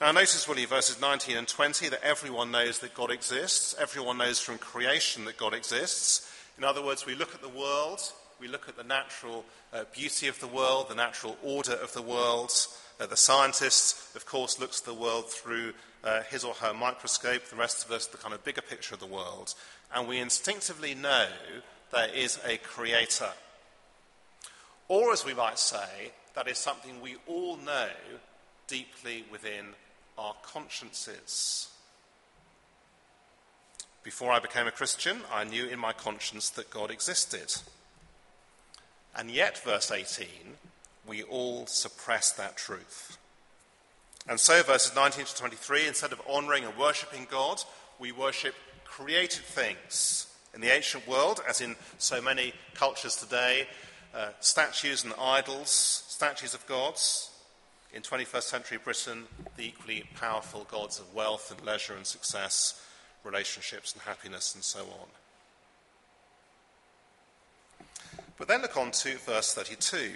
Now, 0.00 0.12
notice, 0.12 0.48
will 0.48 0.58
you, 0.58 0.66
verses 0.66 1.00
19 1.00 1.36
and 1.36 1.46
20, 1.46 1.90
that 1.90 2.02
everyone 2.02 2.50
knows 2.50 2.78
that 2.78 2.94
God 2.94 3.10
exists. 3.10 3.74
Everyone 3.78 4.16
knows 4.16 4.40
from 4.40 4.56
creation 4.56 5.26
that 5.26 5.36
God 5.36 5.52
exists. 5.52 6.32
In 6.56 6.64
other 6.64 6.82
words, 6.82 7.04
we 7.04 7.14
look 7.14 7.34
at 7.34 7.42
the 7.42 7.48
world 7.48 8.00
we 8.40 8.48
look 8.48 8.68
at 8.68 8.76
the 8.76 8.84
natural 8.84 9.44
uh, 9.72 9.84
beauty 9.94 10.26
of 10.26 10.40
the 10.40 10.46
world, 10.46 10.88
the 10.88 10.94
natural 10.94 11.36
order 11.42 11.74
of 11.74 11.92
the 11.92 12.02
world. 12.02 12.50
Uh, 13.00 13.06
the 13.06 13.16
scientist, 13.16 14.14
of 14.14 14.26
course, 14.26 14.60
looks 14.60 14.80
at 14.80 14.84
the 14.84 14.92
world 14.92 15.26
through 15.30 15.72
uh, 16.04 16.22
his 16.24 16.44
or 16.44 16.52
her 16.54 16.74
microscope, 16.74 17.42
the 17.46 17.56
rest 17.56 17.82
of 17.82 17.90
us, 17.90 18.06
the 18.06 18.18
kind 18.18 18.34
of 18.34 18.44
bigger 18.44 18.60
picture 18.60 18.92
of 18.92 19.00
the 19.00 19.06
world. 19.06 19.54
And 19.94 20.06
we 20.06 20.18
instinctively 20.18 20.94
know 20.94 21.26
there 21.92 22.12
is 22.14 22.38
a 22.46 22.58
creator. 22.58 23.30
Or, 24.86 25.12
as 25.12 25.24
we 25.24 25.32
might 25.32 25.58
say, 25.58 26.12
that 26.34 26.46
is 26.46 26.58
something 26.58 27.00
we 27.00 27.16
all 27.26 27.56
know 27.56 27.88
deeply 28.66 29.24
within 29.32 29.68
our 30.18 30.34
consciences. 30.42 31.70
Before 34.02 34.30
I 34.30 34.40
became 34.40 34.66
a 34.66 34.72
Christian, 34.72 35.20
I 35.32 35.44
knew 35.44 35.66
in 35.66 35.78
my 35.78 35.94
conscience 35.94 36.50
that 36.50 36.68
God 36.68 36.90
existed. 36.90 37.54
And 39.16 39.30
yet, 39.30 39.56
verse 39.58 39.90
18, 39.90 40.26
we 41.10 41.24
all 41.24 41.66
suppress 41.66 42.30
that 42.30 42.56
truth. 42.56 43.18
And 44.28 44.38
so, 44.38 44.62
verses 44.62 44.94
19 44.94 45.24
to 45.24 45.36
23, 45.36 45.88
instead 45.88 46.12
of 46.12 46.22
honouring 46.30 46.64
and 46.64 46.76
worshipping 46.78 47.26
God, 47.28 47.60
we 47.98 48.12
worship 48.12 48.54
created 48.84 49.42
things. 49.42 50.28
In 50.54 50.60
the 50.60 50.72
ancient 50.72 51.08
world, 51.08 51.42
as 51.48 51.60
in 51.60 51.74
so 51.98 52.22
many 52.22 52.52
cultures 52.74 53.16
today, 53.16 53.66
uh, 54.14 54.28
statues 54.38 55.02
and 55.02 55.12
idols, 55.20 55.70
statues 56.08 56.54
of 56.54 56.64
gods. 56.66 57.30
In 57.92 58.02
21st 58.02 58.42
century 58.42 58.78
Britain, 58.82 59.24
the 59.56 59.66
equally 59.66 60.04
powerful 60.14 60.64
gods 60.70 61.00
of 61.00 61.12
wealth 61.12 61.50
and 61.50 61.66
leisure 61.66 61.94
and 61.94 62.06
success, 62.06 62.80
relationships 63.24 63.94
and 63.94 64.02
happiness, 64.02 64.54
and 64.54 64.62
so 64.62 64.80
on. 64.80 65.08
But 68.38 68.46
then 68.46 68.62
look 68.62 68.76
on 68.76 68.92
to 68.92 69.18
verse 69.18 69.54
32. 69.54 70.12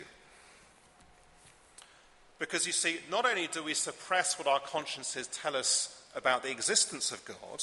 Because 2.38 2.66
you 2.66 2.72
see, 2.72 2.98
not 3.10 3.26
only 3.26 3.46
do 3.46 3.62
we 3.62 3.74
suppress 3.74 4.38
what 4.38 4.48
our 4.48 4.60
consciences 4.60 5.28
tell 5.28 5.56
us 5.56 6.02
about 6.14 6.42
the 6.42 6.50
existence 6.50 7.12
of 7.12 7.24
God, 7.24 7.62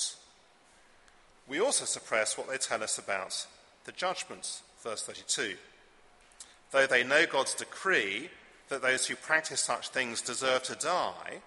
we 1.47 1.59
also 1.59 1.85
suppress 1.85 2.37
what 2.37 2.49
they 2.49 2.57
tell 2.57 2.83
us 2.83 2.97
about 2.97 3.45
the 3.85 3.91
judgments, 3.91 4.61
Verse 4.83 5.03
32. 5.03 5.55
Though 6.71 6.87
they 6.87 7.03
know 7.03 7.25
God's 7.25 7.53
decree 7.53 8.29
that 8.69 8.81
those 8.81 9.05
who 9.05 9.15
practice 9.15 9.61
such 9.61 9.89
things 9.89 10.21
deserve 10.21 10.63
to 10.63 10.75
die, 10.75 11.41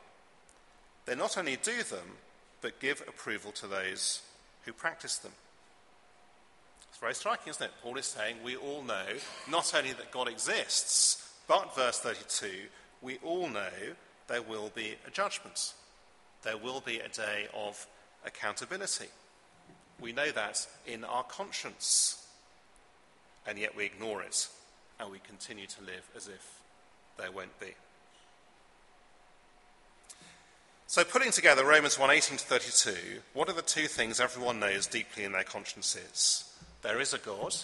they 1.07 1.16
not 1.16 1.37
only 1.37 1.57
do 1.57 1.83
them, 1.83 2.19
but 2.61 2.81
give 2.81 3.02
approval 3.02 3.52
to 3.52 3.66
those 3.66 4.23
who 4.64 4.73
practice 4.73 5.19
them. 5.19 5.33
It's 6.90 6.99
very 6.99 7.14
striking, 7.14 7.50
isn't 7.50 7.64
it? 7.64 7.73
Paul 7.83 7.97
is 7.97 8.07
saying 8.07 8.37
we 8.45 8.57
all 8.57 8.83
know 8.83 9.07
not 9.50 9.75
only 9.75 9.93
that 9.93 10.12
God 10.12 10.28
exists, 10.28 11.33
but, 11.49 11.75
verse 11.75 11.99
32, 11.99 12.49
we 13.04 13.18
all 13.23 13.49
know 13.49 13.68
there 14.26 14.42
will 14.42 14.73
be 14.75 14.94
a 15.06 15.11
judgment. 15.11 15.75
There 16.42 16.56
will 16.56 16.80
be 16.80 16.99
a 16.99 17.08
day 17.08 17.46
of 17.54 17.87
accountability. 18.25 19.08
We 20.00 20.12
know 20.12 20.30
that 20.30 20.66
in 20.87 21.04
our 21.04 21.23
conscience, 21.25 22.26
and 23.46 23.58
yet 23.58 23.76
we 23.76 23.84
ignore 23.84 24.23
it, 24.23 24.49
and 24.99 25.11
we 25.11 25.18
continue 25.18 25.66
to 25.66 25.80
live 25.82 26.08
as 26.16 26.26
if 26.28 26.61
there 27.18 27.30
won't 27.30 27.61
be. 27.61 27.75
So, 30.87 31.04
putting 31.04 31.32
together 31.32 31.64
Romans 31.64 31.99
1 31.99 32.11
18 32.11 32.38
to 32.38 32.44
32, 32.44 33.20
what 33.32 33.49
are 33.49 33.54
the 33.54 33.62
two 33.62 33.87
things 33.87 34.20
everyone 34.20 34.61
knows 34.61 34.87
deeply 34.87 35.25
in 35.25 35.32
their 35.32 35.44
consciences? 35.44 36.44
There 36.82 37.00
is 37.00 37.12
a 37.12 37.18
God, 37.18 37.54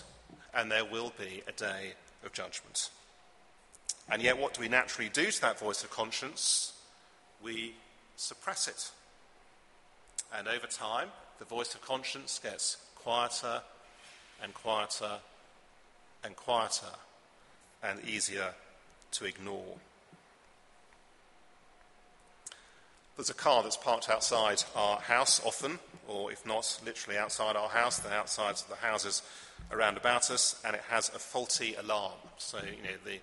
and 0.54 0.70
there 0.70 0.84
will 0.84 1.12
be 1.18 1.42
a 1.46 1.52
day 1.52 1.94
of 2.24 2.32
judgment. 2.32 2.90
And 4.10 4.22
yet, 4.22 4.38
what 4.38 4.54
do 4.54 4.60
we 4.60 4.68
naturally 4.68 5.08
do 5.08 5.30
to 5.30 5.40
that 5.40 5.58
voice 5.58 5.84
of 5.84 5.90
conscience? 5.90 6.72
We 7.42 7.74
suppress 8.16 8.66
it. 8.66 8.90
And 10.36 10.48
over 10.48 10.66
time, 10.66 11.08
the 11.38 11.44
voice 11.44 11.74
of 11.74 11.80
conscience 11.80 12.40
gets 12.42 12.76
quieter 12.96 13.62
and 14.42 14.52
quieter 14.52 15.18
and 16.24 16.36
quieter 16.36 16.86
and 17.82 18.04
easier 18.04 18.54
to 19.12 19.24
ignore. 19.24 19.76
There's 23.16 23.30
a 23.30 23.34
car 23.34 23.62
that's 23.62 23.76
parked 23.76 24.08
outside 24.08 24.64
our 24.74 24.98
house 24.98 25.40
often, 25.44 25.78
or 26.08 26.32
if 26.32 26.46
not, 26.46 26.80
literally 26.84 27.18
outside 27.18 27.56
our 27.56 27.68
house, 27.68 27.98
the 27.98 28.12
outsides 28.12 28.62
of 28.62 28.68
the 28.68 28.76
houses 28.76 29.22
around 29.70 29.96
about 29.96 30.30
us, 30.30 30.60
and 30.64 30.74
it 30.74 30.82
has 30.88 31.10
a 31.10 31.18
faulty 31.18 31.74
alarm. 31.74 32.14
So, 32.38 32.58
you 32.58 32.82
know, 32.82 32.96
the, 33.04 33.18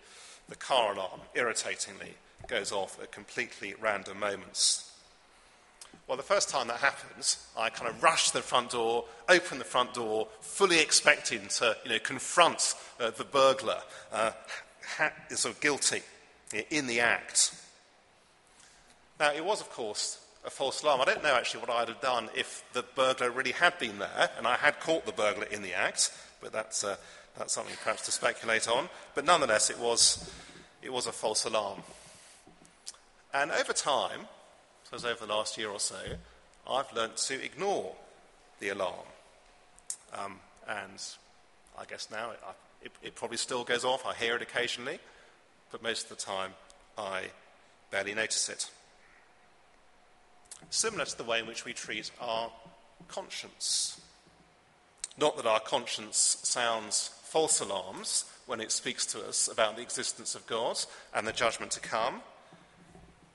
the 0.50 0.56
car 0.56 0.94
alarm, 0.94 1.22
irritatingly, 1.36 2.16
goes 2.48 2.72
off 2.72 3.02
at 3.02 3.12
completely 3.12 3.76
random 3.80 4.20
moments. 4.20 4.92
Well, 6.08 6.16
the 6.16 6.24
first 6.24 6.50
time 6.50 6.68
that 6.70 6.78
happens, 6.78 7.46
I 7.58 7.70
kind 7.70 7.90
of 7.90 8.02
rush 8.02 8.28
to 8.28 8.36
the 8.36 8.42
front 8.42 8.72
door, 8.72 9.04
open 9.28 9.60
the 9.60 9.66
front 9.66 9.94
door, 9.94 10.30
fully 10.40 10.80
expecting 10.80 11.48
to 11.48 11.76
you 11.84 11.90
know, 11.90 12.00
confront 12.00 12.76
uh, 13.00 13.10
the 13.10 13.26
burglar, 13.26 13.82
uh, 14.14 14.32
ha- 14.98 15.12
sort 15.32 15.56
of 15.56 15.62
guilty 15.62 16.02
in 16.70 16.88
the 16.88 17.02
act. 17.02 17.54
Now, 19.20 19.34
it 19.34 19.44
was, 19.44 19.60
of 19.60 19.70
course, 19.70 20.20
a 20.46 20.50
false 20.50 20.82
alarm. 20.82 21.02
I 21.02 21.06
don't 21.06 21.24
know 21.24 21.36
actually 21.36 21.60
what 21.62 21.70
I'd 21.72 21.90
have 21.90 22.00
done 22.00 22.30
if 22.36 22.64
the 22.72 22.84
burglar 22.96 23.30
really 23.30 23.52
had 23.52 23.78
been 23.78 24.00
there 24.00 24.30
and 24.38 24.48
I 24.48 24.56
had 24.56 24.80
caught 24.80 25.06
the 25.06 25.12
burglar 25.12 25.46
in 25.46 25.62
the 25.62 25.74
act, 25.74 26.12
but 26.42 26.54
that's, 26.54 26.86
uh, 26.86 26.96
that's 27.38 27.54
something 27.54 27.76
perhaps 27.84 28.06
to 28.06 28.12
speculate 28.12 28.68
on. 28.68 28.90
But 29.16 29.26
nonetheless, 29.26 29.70
it 29.70 29.80
was, 29.80 30.32
it 30.82 30.92
was 30.92 31.08
a 31.08 31.12
false 31.12 31.46
alarm. 31.46 31.84
And 33.34 33.52
over 33.52 33.74
time, 33.74 34.22
so 34.92 34.96
over 35.08 35.26
the 35.26 35.34
last 35.34 35.58
year 35.58 35.70
or 35.70 35.80
so, 35.80 36.00
I've 36.70 36.92
learnt 36.94 37.18
to 37.18 37.44
ignore 37.44 37.94
the 38.60 38.70
alarm. 38.70 39.06
Um, 40.18 40.40
and 40.68 41.04
I 41.78 41.86
guess 41.86 42.10
now 42.12 42.32
it, 42.32 42.40
it, 42.82 42.92
it 43.04 43.16
probably 43.16 43.38
still 43.38 43.64
goes 43.64 43.86
off. 43.86 44.06
I 44.06 44.14
hear 44.14 44.36
it 44.36 44.42
occasionally, 44.42 45.00
but 45.72 45.84
most 45.84 46.10
of 46.10 46.18
the 46.18 46.24
time 46.24 46.52
I 46.98 47.24
barely 47.92 48.14
notice 48.14 48.50
it. 48.50 48.70
Similar 50.70 51.06
to 51.06 51.18
the 51.18 51.24
way 51.24 51.40
in 51.40 51.46
which 51.46 51.66
we 51.66 51.74
treat 51.74 52.10
our 52.20 52.52
conscience. 53.08 54.02
Not 55.18 55.38
that 55.38 55.46
our 55.46 55.60
conscience 55.60 56.38
sounds 56.44 57.12
false 57.28 57.60
alarms 57.60 58.26
when 58.46 58.62
it 58.62 58.72
speaks 58.72 59.06
to 59.06 59.28
us 59.28 59.48
about 59.48 59.76
the 59.76 59.82
existence 59.82 60.36
of 60.36 60.48
God 60.48 60.78
and 61.14 61.28
the 61.28 61.34
judgment 61.34 61.72
to 61.72 61.80
come 61.80 62.22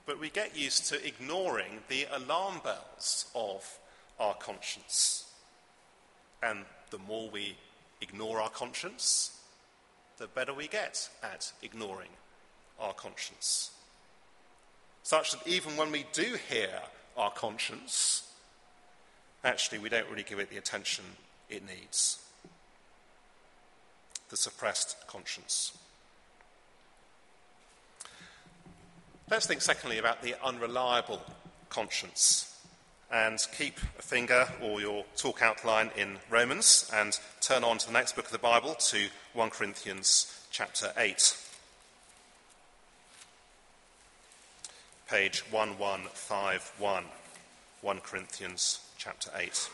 but 0.05 0.19
we 0.19 0.29
get 0.29 0.57
used 0.57 0.85
to 0.89 1.05
ignoring 1.05 1.79
the 1.87 2.05
alarm 2.11 2.59
bells 2.63 3.25
of 3.33 3.79
our 4.19 4.33
conscience. 4.35 5.25
And 6.41 6.65
the 6.89 6.97
more 6.97 7.29
we 7.29 7.55
ignore 8.01 8.41
our 8.41 8.49
conscience, 8.49 9.39
the 10.17 10.27
better 10.27 10.53
we 10.53 10.67
get 10.67 11.09
at 11.23 11.53
ignoring 11.61 12.09
our 12.79 12.93
conscience. 12.93 13.71
Such 15.03 15.31
that 15.31 15.47
even 15.47 15.77
when 15.77 15.91
we 15.91 16.05
do 16.11 16.37
hear 16.49 16.81
our 17.15 17.31
conscience, 17.31 18.27
actually 19.43 19.79
we 19.79 19.89
don't 19.89 20.09
really 20.09 20.23
give 20.23 20.39
it 20.39 20.49
the 20.49 20.57
attention 20.57 21.05
it 21.49 21.63
needs. 21.65 22.22
The 24.33 24.37
suppressed 24.37 24.95
conscience. 25.05 25.77
Let's 29.29 29.45
think, 29.45 29.61
secondly, 29.61 29.99
about 29.99 30.23
the 30.23 30.33
unreliable 30.43 31.21
conscience. 31.69 32.59
And 33.11 33.37
keep 33.55 33.77
a 33.99 34.01
finger 34.01 34.47
or 34.59 34.81
your 34.81 35.05
talk 35.17 35.43
outline 35.43 35.91
in 35.95 36.17
Romans 36.31 36.89
and 36.91 37.19
turn 37.41 37.63
on 37.63 37.77
to 37.77 37.85
the 37.85 37.93
next 37.93 38.15
book 38.15 38.25
of 38.25 38.31
the 38.31 38.39
Bible 38.39 38.73
to 38.73 39.07
1 39.33 39.51
Corinthians 39.51 40.47
chapter 40.49 40.91
8. 40.97 41.37
Page 45.07 45.43
1151. 45.51 47.03
1 47.81 47.99
Corinthians 47.99 48.79
chapter 48.97 49.29
8. 49.35 49.69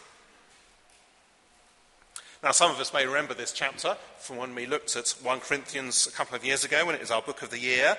Now, 2.41 2.52
some 2.52 2.71
of 2.71 2.80
us 2.80 2.93
may 2.93 3.06
remember 3.06 3.34
this 3.34 3.52
chapter 3.52 3.97
from 4.17 4.38
when 4.38 4.56
we 4.56 4.65
looked 4.65 4.95
at 4.95 5.10
1 5.10 5.41
Corinthians 5.41 6.08
a 6.08 6.12
couple 6.12 6.38
of 6.38 6.45
years 6.45 6.63
ago 6.63 6.86
when 6.86 6.95
it 6.95 7.02
was 7.02 7.12
our 7.12 7.21
book 7.21 7.41
of 7.41 7.49
the 7.49 7.60
year. 7.60 7.97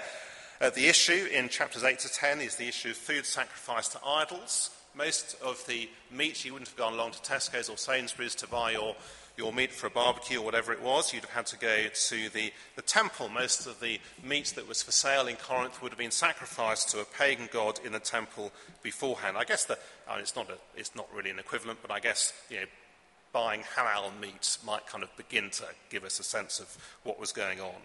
Uh, 0.63 0.71
the 0.71 0.87
issue 0.87 1.29
in 1.31 1.51
chapters 1.51 1.85
8 1.85 1.99
to 1.99 2.09
10 2.09 2.41
is 2.41 2.57
the 2.57 2.67
issue 2.67 2.89
of 2.89 2.97
food 2.97 3.27
sacrificed 3.27 3.93
to 3.93 3.99
idols. 4.03 4.71
Most 4.95 5.37
of 5.43 5.63
the 5.67 5.91
meat, 6.11 6.43
you 6.43 6.55
wouldn't 6.55 6.71
have 6.71 6.79
gone 6.79 6.95
along 6.95 7.13
to 7.13 7.19
Tesco's 7.19 7.69
or 7.69 7.77
Sainsbury's 7.77 8.35
to 8.37 8.49
buy 8.49 8.71
your, 8.71 8.97
your 9.37 9.53
meat 9.53 9.73
for 9.73 9.89
a 9.89 9.91
barbecue 9.91 10.39
or 10.39 10.45
whatever 10.47 10.73
it 10.73 10.81
was. 10.81 11.13
You'd 11.13 11.25
have 11.25 11.33
had 11.33 11.47
to 11.49 11.59
go 11.59 11.89
to 11.93 12.29
the, 12.31 12.51
the 12.77 12.83
temple. 12.83 13.29
Most 13.29 13.67
of 13.67 13.79
the 13.81 14.01
meat 14.25 14.55
that 14.57 14.67
was 14.67 14.83
for 14.83 14.91
sale 14.91 15.27
in 15.27 15.37
Corinth 15.37 15.83
would 15.83 15.93
have 15.93 15.99
been 15.99 16.11
sacrificed 16.11 16.89
to 16.91 17.01
a 17.01 17.05
pagan 17.05 17.51
god 17.53 17.79
in 17.85 17.93
the 17.93 18.01
temple 18.01 18.53
beforehand. 18.83 19.37
I 19.37 19.45
guess 19.45 19.67
the, 19.67 19.79
I 20.09 20.15
mean, 20.15 20.23
it's, 20.23 20.35
not 20.35 20.49
a, 20.49 20.57
it's 20.75 20.97
not 20.97 21.09
really 21.15 21.29
an 21.29 21.39
equivalent, 21.39 21.81
but 21.83 21.91
I 21.91 22.01
guess 22.01 22.33
you 22.49 22.61
know, 22.61 22.67
buying 23.33 23.63
halal 23.77 24.19
meat 24.21 24.59
might 24.65 24.87
kind 24.87 25.05
of 25.05 25.17
begin 25.17 25.51
to 25.51 25.65
give 25.89 26.05
us 26.05 26.19
a 26.19 26.25
sense 26.25 26.61
of 26.61 26.77
what 27.05 27.21
was 27.21 27.33
going 27.33 27.61
on. 27.61 27.83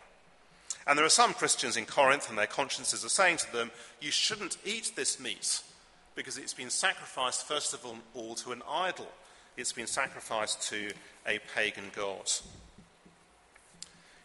And 0.88 0.98
there 0.98 1.06
are 1.06 1.10
some 1.10 1.34
Christians 1.34 1.78
in 1.78 1.86
Corinth, 1.86 2.30
and 2.30 2.38
their 2.38 2.46
consciences 2.48 3.04
are 3.04 3.10
saying 3.10 3.38
to 3.38 3.52
them, 3.52 3.72
You 4.02 4.12
shouldn't 4.12 4.58
eat 4.64 4.92
this 4.96 5.20
meat 5.20 5.62
because 6.16 6.38
it's 6.38 6.54
been 6.54 6.70
sacrificed, 6.70 7.48
first 7.48 7.74
of 7.74 7.86
all, 8.14 8.36
to 8.36 8.52
an 8.52 8.62
idol. 8.70 9.08
It's 9.58 9.74
been 9.74 9.88
sacrificed 9.88 10.62
to 10.70 10.92
a 11.28 11.40
pagan 11.56 11.92
god. 11.96 12.32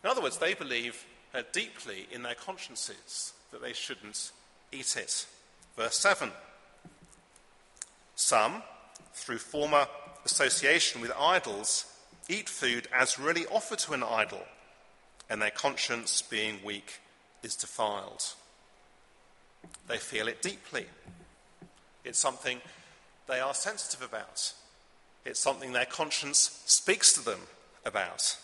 In 0.03 0.11
other 0.11 0.23
words, 0.23 0.39
they 0.39 0.55
believe 0.55 1.05
uh, 1.35 1.43
deeply 1.53 2.07
in 2.11 2.23
their 2.23 2.35
consciences 2.35 3.33
that 3.53 3.63
they 3.63 3.73
shouldn't 3.73 4.33
eat 4.73 4.97
it. 4.97 5.27
Verse 5.77 5.97
7 5.97 6.31
Some, 8.17 8.63
through 9.15 9.39
former 9.39 9.87
association 10.25 11.01
with 11.01 11.13
idols, 11.19 11.87
eat 12.29 12.49
food 12.49 12.89
as 12.93 13.19
really 13.19 13.47
offered 13.47 13.79
to 13.81 13.93
an 13.93 14.03
idol 14.03 14.43
and 15.31 15.41
their 15.41 15.51
conscience, 15.51 16.23
being 16.23 16.59
weak, 16.65 17.01
is 17.45 17.55
defiled. 17.55 18.35
They 19.87 19.99
feel 19.99 20.27
it 20.27 20.43
deeply. 20.43 20.87
It's 22.05 22.19
something 22.19 22.61
they 23.29 23.39
are 23.39 23.55
sensitive 23.55 24.03
about. 24.03 24.53
It's 25.25 25.39
something 25.39 25.73
their 25.73 25.87
conscience 25.87 26.63
speaks 26.67 27.13
to 27.13 27.25
them 27.25 27.41
about. 27.85 28.37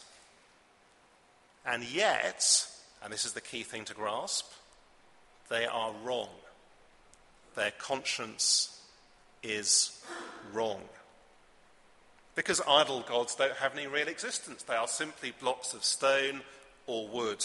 And 1.67 1.83
yet, 1.83 2.69
and 3.03 3.13
this 3.13 3.25
is 3.25 3.33
the 3.33 3.41
key 3.41 3.65
thing 3.65 3.85
to 3.87 3.95
grasp, 3.95 4.47
they 5.49 5.67
are 5.67 5.93
wrong. 6.05 6.29
Their 7.57 7.73
conscience 7.73 8.81
is 9.43 10.01
wrong. 10.53 10.83
Because 12.37 12.61
idol 12.69 13.01
gods 13.01 13.35
don't 13.35 13.57
have 13.57 13.77
any 13.77 13.89
real 13.89 14.09
existence. 14.09 14.63
They 14.63 14.77
are 14.77 14.87
simply 14.87 15.33
blocks 15.41 15.75
of 15.75 15.83
stone 15.83 16.43
or 16.87 17.09
wood. 17.09 17.45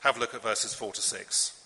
Have 0.00 0.16
a 0.16 0.20
look 0.20 0.32
at 0.32 0.42
verses 0.42 0.72
4 0.72 0.92
to 0.92 1.02
6. 1.02 1.60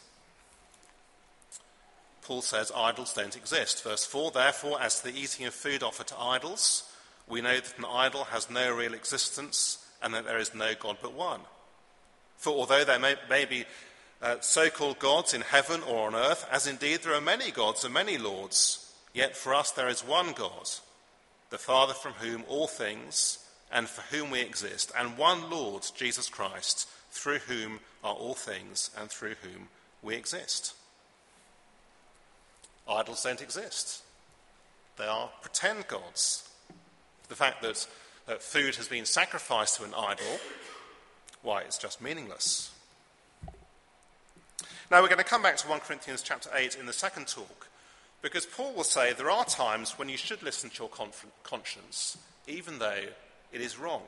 Paul 2.22 2.40
says 2.40 2.72
idols 2.74 3.12
don't 3.12 3.36
exist. 3.36 3.84
Verse 3.84 4.06
4 4.06 4.30
Therefore, 4.30 4.80
as 4.80 5.00
to 5.00 5.12
the 5.12 5.18
eating 5.18 5.44
of 5.46 5.54
food 5.54 5.82
offered 5.82 6.06
to 6.08 6.18
idols, 6.18 6.90
we 7.28 7.42
know 7.42 7.54
that 7.54 7.78
an 7.78 7.84
idol 7.84 8.24
has 8.24 8.50
no 8.50 8.74
real 8.74 8.94
existence 8.94 9.86
and 10.02 10.14
that 10.14 10.24
there 10.24 10.38
is 10.38 10.54
no 10.54 10.72
God 10.78 10.96
but 11.02 11.12
one. 11.12 11.40
For 12.38 12.50
although 12.50 12.84
there 12.84 12.98
may, 12.98 13.16
may 13.28 13.44
be 13.44 13.64
uh, 14.22 14.36
so 14.40 14.70
called 14.70 14.98
gods 14.98 15.34
in 15.34 15.42
heaven 15.42 15.82
or 15.82 16.06
on 16.06 16.14
earth, 16.14 16.46
as 16.50 16.66
indeed 16.66 17.02
there 17.02 17.14
are 17.14 17.20
many 17.20 17.50
gods 17.50 17.84
and 17.84 17.92
many 17.92 18.18
lords, 18.18 18.92
yet 19.12 19.36
for 19.36 19.54
us 19.54 19.70
there 19.72 19.88
is 19.88 20.00
one 20.00 20.32
God, 20.32 20.68
the 21.52 21.58
Father 21.58 21.92
from 21.92 22.14
whom 22.14 22.42
all 22.48 22.66
things 22.66 23.38
and 23.70 23.86
for 23.86 24.00
whom 24.14 24.30
we 24.30 24.40
exist, 24.40 24.90
and 24.98 25.18
one 25.18 25.50
Lord, 25.50 25.86
Jesus 25.94 26.28
Christ, 26.28 26.88
through 27.10 27.40
whom 27.40 27.80
are 28.02 28.14
all 28.14 28.34
things 28.34 28.90
and 28.98 29.10
through 29.10 29.34
whom 29.42 29.68
we 30.02 30.16
exist. 30.16 30.74
Idols 32.88 33.22
don't 33.22 33.42
exist, 33.42 34.02
they 34.96 35.04
are 35.04 35.28
pretend 35.42 35.88
gods. 35.88 36.48
The 37.28 37.36
fact 37.36 37.62
that, 37.62 37.86
that 38.26 38.42
food 38.42 38.76
has 38.76 38.88
been 38.88 39.04
sacrificed 39.04 39.76
to 39.76 39.84
an 39.84 39.94
idol, 39.94 40.40
why, 41.42 41.60
it's 41.62 41.78
just 41.78 42.00
meaningless. 42.00 42.70
Now 44.90 45.02
we're 45.02 45.08
going 45.08 45.18
to 45.18 45.24
come 45.24 45.42
back 45.42 45.58
to 45.58 45.68
1 45.68 45.80
Corinthians 45.80 46.22
chapter 46.22 46.50
8 46.54 46.76
in 46.80 46.86
the 46.86 46.92
second 46.94 47.28
talk, 47.28 47.68
because 48.22 48.46
Paul 48.46 48.72
will 48.72 48.84
say 48.84 49.12
there 49.12 49.30
are 49.30 49.44
times 49.44 49.98
when 49.98 50.08
you 50.08 50.16
should 50.16 50.42
listen 50.42 50.70
to 50.70 50.84
your 50.84 51.10
conscience, 51.42 52.16
even 52.46 52.78
though 52.78 53.04
it 53.52 53.60
is 53.60 53.78
wrong. 53.78 54.02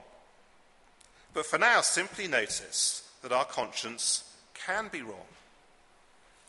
But 1.35 1.47
for 1.47 1.59
now, 1.59 1.81
simply 1.81 2.29
notice 2.29 3.09
that 3.23 3.33
our 3.33 3.45
conscience 3.45 4.23
can 4.55 4.89
be 4.89 5.03
wrong. 5.03 5.27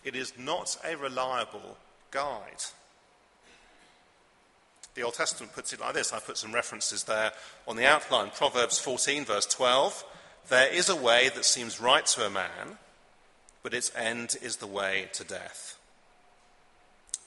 It 0.03 0.15
is 0.15 0.33
not 0.37 0.77
a 0.87 0.95
reliable 0.95 1.77
guide. 2.11 2.63
The 4.93 5.01
Old 5.01 5.15
Testament 5.15 5.53
puts 5.53 5.73
it 5.73 5.81
like 5.81 5.95
this. 5.95 6.13
I 6.13 6.19
put 6.19 6.37
some 6.37 6.53
references 6.53 7.03
there 7.03 7.31
on 7.67 7.75
the 7.75 7.87
outline. 7.87 8.29
Proverbs 8.29 8.77
14, 8.79 9.25
verse 9.25 9.47
12. 9.47 10.05
There 10.49 10.71
is 10.71 10.87
a 10.87 10.95
way 10.95 11.29
that 11.33 11.43
seems 11.43 11.81
right 11.81 12.05
to 12.05 12.25
a 12.25 12.29
man, 12.29 12.77
but 13.63 13.73
its 13.73 13.91
end 13.95 14.37
is 14.41 14.57
the 14.57 14.67
way 14.67 15.09
to 15.13 15.23
death. 15.23 15.74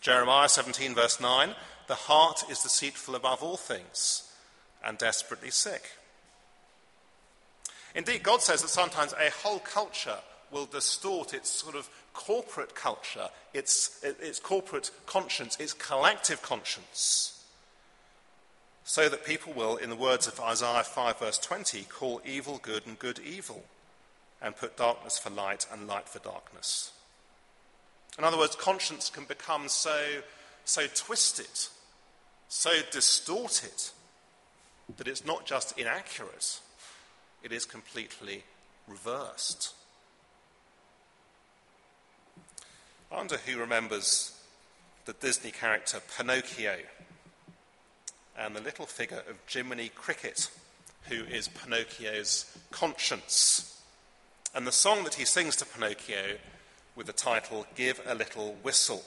Jeremiah 0.01 0.49
17, 0.49 0.95
verse 0.95 1.21
9. 1.21 1.55
The 1.87 1.95
heart 1.95 2.45
is 2.51 2.63
deceitful 2.63 3.15
above 3.15 3.43
all 3.43 3.57
things 3.57 4.31
and 4.85 4.97
desperately 4.99 5.51
sick. 5.51 5.91
Indeed, 7.95 8.23
God 8.23 8.43
says 8.43 8.63
that 8.63 8.69
sometimes 8.69 9.13
a 9.15 9.31
whole 9.31 9.59
culture 9.59 10.19
will 10.53 10.67
distort 10.67 11.35
its 11.35 11.51
sort 11.51 11.75
of 11.75 11.89
corporate 12.13 12.75
culture, 12.75 13.29
its, 13.53 14.01
its 14.03 14.39
corporate 14.39 14.91
conscience, 15.07 15.57
its 15.59 15.73
collective 15.73 16.43
conscience, 16.43 17.45
so 18.85 19.09
that 19.09 19.25
people 19.25 19.53
will, 19.53 19.77
in 19.77 19.91
the 19.91 19.97
words 19.97 20.27
of 20.27 20.41
Isaiah 20.41 20.85
5, 20.85 21.19
verse 21.19 21.39
20, 21.39 21.83
call 21.85 22.23
evil 22.25 22.59
good 22.63 22.87
and 22.87 22.99
good 22.99 23.19
evil, 23.19 23.65
and 24.41 24.57
put 24.57 24.77
darkness 24.77 25.19
for 25.19 25.31
light 25.31 25.67
and 25.73 25.87
light 25.87 26.09
for 26.09 26.21
darkness. 26.21 26.93
In 28.19 28.25
other 28.25 28.37
words, 28.37 28.57
conscience 28.57 29.11
can 29.11 29.25
become 29.25 29.69
so, 29.69 30.23
so 30.65 30.87
twisted, 30.93 31.69
so 32.49 32.73
distorted, 32.91 33.91
that 34.97 35.07
it's 35.07 35.25
not 35.25 35.47
just 35.47 35.79
inaccurate, 35.79 36.61
it 37.43 37.53
is 37.53 37.65
completely 37.65 38.43
reversed. 38.89 39.75
I 43.13 43.17
wonder 43.17 43.37
who 43.37 43.59
remembers 43.59 44.33
the 45.05 45.13
Disney 45.13 45.51
character 45.51 46.01
Pinocchio 46.17 46.77
and 48.37 48.55
the 48.55 48.61
little 48.61 48.87
figure 48.87 49.23
of 49.29 49.39
Jiminy 49.51 49.91
Cricket, 49.91 50.51
who 51.05 51.25
is 51.25 51.49
Pinocchio's 51.49 52.59
conscience. 52.71 53.81
And 54.55 54.67
the 54.67 54.73
song 54.73 55.05
that 55.05 55.15
he 55.15 55.25
sings 55.25 55.57
to 55.57 55.65
Pinocchio 55.65 56.39
with 56.99 57.07
the 57.07 57.13
title 57.13 57.65
Give 57.77 58.01
a 58.07 58.15
Little 58.17 58.57
Whistle. 58.65 59.05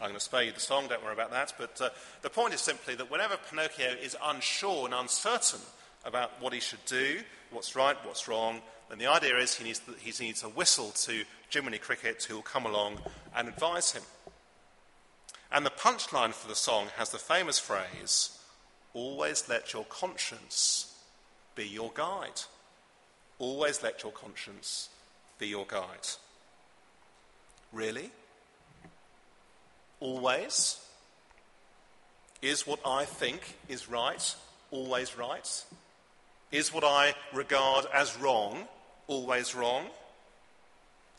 I'm 0.00 0.08
going 0.08 0.14
to 0.14 0.20
spare 0.20 0.42
you 0.42 0.50
the 0.50 0.58
song, 0.58 0.88
don't 0.88 1.02
worry 1.04 1.12
about 1.12 1.30
that. 1.30 1.54
But 1.56 1.80
uh, 1.80 1.90
the 2.22 2.28
point 2.28 2.54
is 2.54 2.60
simply 2.60 2.96
that 2.96 3.08
whenever 3.08 3.36
Pinocchio 3.48 3.92
is 4.02 4.16
unsure 4.20 4.84
and 4.86 4.92
uncertain 4.92 5.60
about 6.04 6.32
what 6.42 6.52
he 6.52 6.58
should 6.58 6.84
do, 6.86 7.20
what's 7.52 7.76
right, 7.76 7.96
what's 8.04 8.26
wrong, 8.26 8.62
then 8.88 8.98
the 8.98 9.06
idea 9.06 9.36
is 9.36 9.54
he 9.54 9.62
needs, 9.62 9.80
he 10.00 10.24
needs 10.24 10.42
a 10.42 10.48
whistle 10.48 10.90
to 10.90 11.22
Jiminy 11.50 11.78
Cricket 11.78 12.24
who 12.24 12.34
will 12.34 12.42
come 12.42 12.66
along 12.66 12.98
and 13.36 13.46
advise 13.46 13.92
him. 13.92 14.02
And 15.52 15.64
the 15.64 15.70
punchline 15.70 16.32
for 16.32 16.48
the 16.48 16.56
song 16.56 16.88
has 16.96 17.10
the 17.10 17.18
famous 17.18 17.60
phrase 17.60 18.40
always 18.92 19.48
let 19.48 19.72
your 19.72 19.84
conscience 19.84 21.00
be 21.54 21.64
your 21.64 21.92
guide. 21.94 22.40
Always 23.38 23.84
let 23.84 24.02
your 24.02 24.10
conscience 24.10 24.88
be 25.38 25.46
your 25.46 25.64
guide. 25.64 26.08
Really? 27.72 28.10
Always? 30.00 30.80
Is 32.40 32.66
what 32.66 32.80
I 32.86 33.04
think 33.04 33.56
is 33.68 33.88
right 33.88 34.34
always 34.70 35.16
right? 35.16 35.64
Is 36.50 36.72
what 36.72 36.84
I 36.84 37.14
regard 37.32 37.86
as 37.92 38.16
wrong 38.18 38.68
always 39.06 39.54
wrong? 39.54 39.86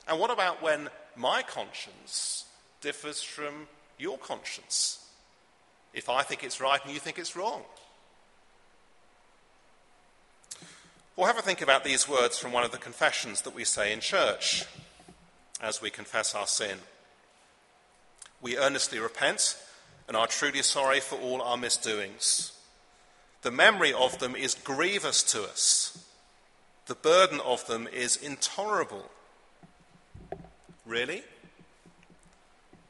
And 0.07 0.19
what 0.19 0.31
about 0.31 0.61
when 0.61 0.89
my 1.15 1.41
conscience 1.41 2.45
differs 2.81 3.21
from 3.21 3.67
your 3.97 4.17
conscience? 4.17 5.05
If 5.93 6.09
I 6.09 6.23
think 6.23 6.43
it's 6.43 6.61
right 6.61 6.83
and 6.83 6.93
you 6.93 6.99
think 6.99 7.19
it's 7.19 7.35
wrong? 7.35 7.63
Well, 11.15 11.27
have 11.27 11.37
a 11.37 11.41
think 11.41 11.61
about 11.61 11.83
these 11.83 12.07
words 12.07 12.37
from 12.37 12.53
one 12.53 12.63
of 12.63 12.71
the 12.71 12.77
confessions 12.77 13.41
that 13.41 13.53
we 13.53 13.65
say 13.65 13.91
in 13.91 13.99
church 13.99 14.65
as 15.61 15.81
we 15.81 15.89
confess 15.89 16.33
our 16.35 16.47
sin. 16.47 16.77
We 18.41 18.57
earnestly 18.57 18.99
repent 18.99 19.57
and 20.07 20.15
are 20.15 20.27
truly 20.27 20.61
sorry 20.63 20.99
for 20.99 21.17
all 21.17 21.41
our 21.41 21.57
misdoings. 21.57 22.53
The 23.41 23.51
memory 23.51 23.93
of 23.93 24.19
them 24.19 24.35
is 24.35 24.55
grievous 24.55 25.23
to 25.23 25.43
us. 25.43 26.05
The 26.87 26.95
burden 26.95 27.39
of 27.41 27.65
them 27.67 27.87
is 27.87 28.17
intolerable. 28.17 29.09
Really? 30.85 31.23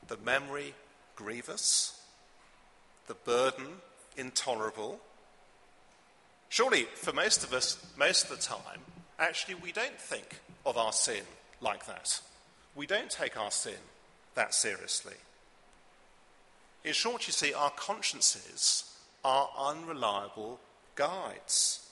The 0.08 0.18
memory 0.18 0.74
grievous? 1.16 2.02
The 3.08 3.16
burden 3.16 3.68
intolerable? 4.16 5.00
Surely, 6.48 6.84
for 6.96 7.14
most 7.14 7.44
of 7.44 7.54
us, 7.54 7.78
most 7.98 8.24
of 8.24 8.30
the 8.30 8.44
time, 8.44 8.80
actually, 9.20 9.56
we 9.56 9.72
don't 9.72 10.00
think 10.00 10.40
of 10.66 10.78
our 10.78 10.94
sin 10.94 11.24
like 11.62 11.86
that. 11.86 12.22
We 12.80 12.88
don't 12.88 13.10
take 13.10 13.38
our 13.38 13.52
sin 13.52 13.74
that 14.36 14.54
seriously. 14.54 15.16
In 16.86 16.94
short, 16.94 17.28
you 17.28 17.34
see, 17.34 17.54
our 17.54 17.72
consciences 17.72 18.86
are 19.22 19.50
unreliable 19.60 20.62
guides. 20.96 21.86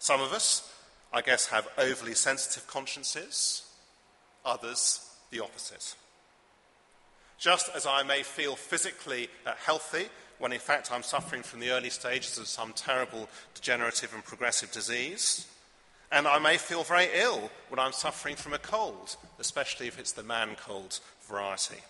Some 0.00 0.20
of 0.20 0.32
us, 0.32 0.74
I 1.12 1.22
guess, 1.22 1.46
have 1.46 1.68
overly 1.78 2.14
sensitive 2.14 2.66
consciences, 2.66 3.62
others, 4.44 5.08
the 5.30 5.38
opposite. 5.38 5.94
Just 7.38 7.70
as 7.72 7.86
I 7.86 8.02
may 8.02 8.24
feel 8.24 8.56
physically 8.56 9.28
uh, 9.46 9.52
healthy 9.64 10.06
when 10.40 10.52
in 10.52 10.58
fact 10.58 10.90
I'm 10.90 11.04
suffering 11.04 11.44
from 11.44 11.60
the 11.60 11.70
early 11.70 11.90
stages 11.90 12.36
of 12.36 12.48
some 12.48 12.72
terrible 12.72 13.28
degenerative 13.54 14.12
and 14.12 14.24
progressive 14.24 14.72
disease, 14.72 15.46
and 16.12 16.26
I 16.26 16.38
may 16.38 16.56
feel 16.56 16.84
very 16.84 17.08
ill 17.14 17.50
when 17.68 17.78
I'm 17.78 17.92
suffering 17.92 18.36
from 18.36 18.52
a 18.52 18.58
cold, 18.58 19.16
especially 19.38 19.88
if 19.88 19.98
it's 19.98 20.12
the 20.12 20.22
man 20.22 20.56
cold 20.56 21.00
variety. 21.28 21.82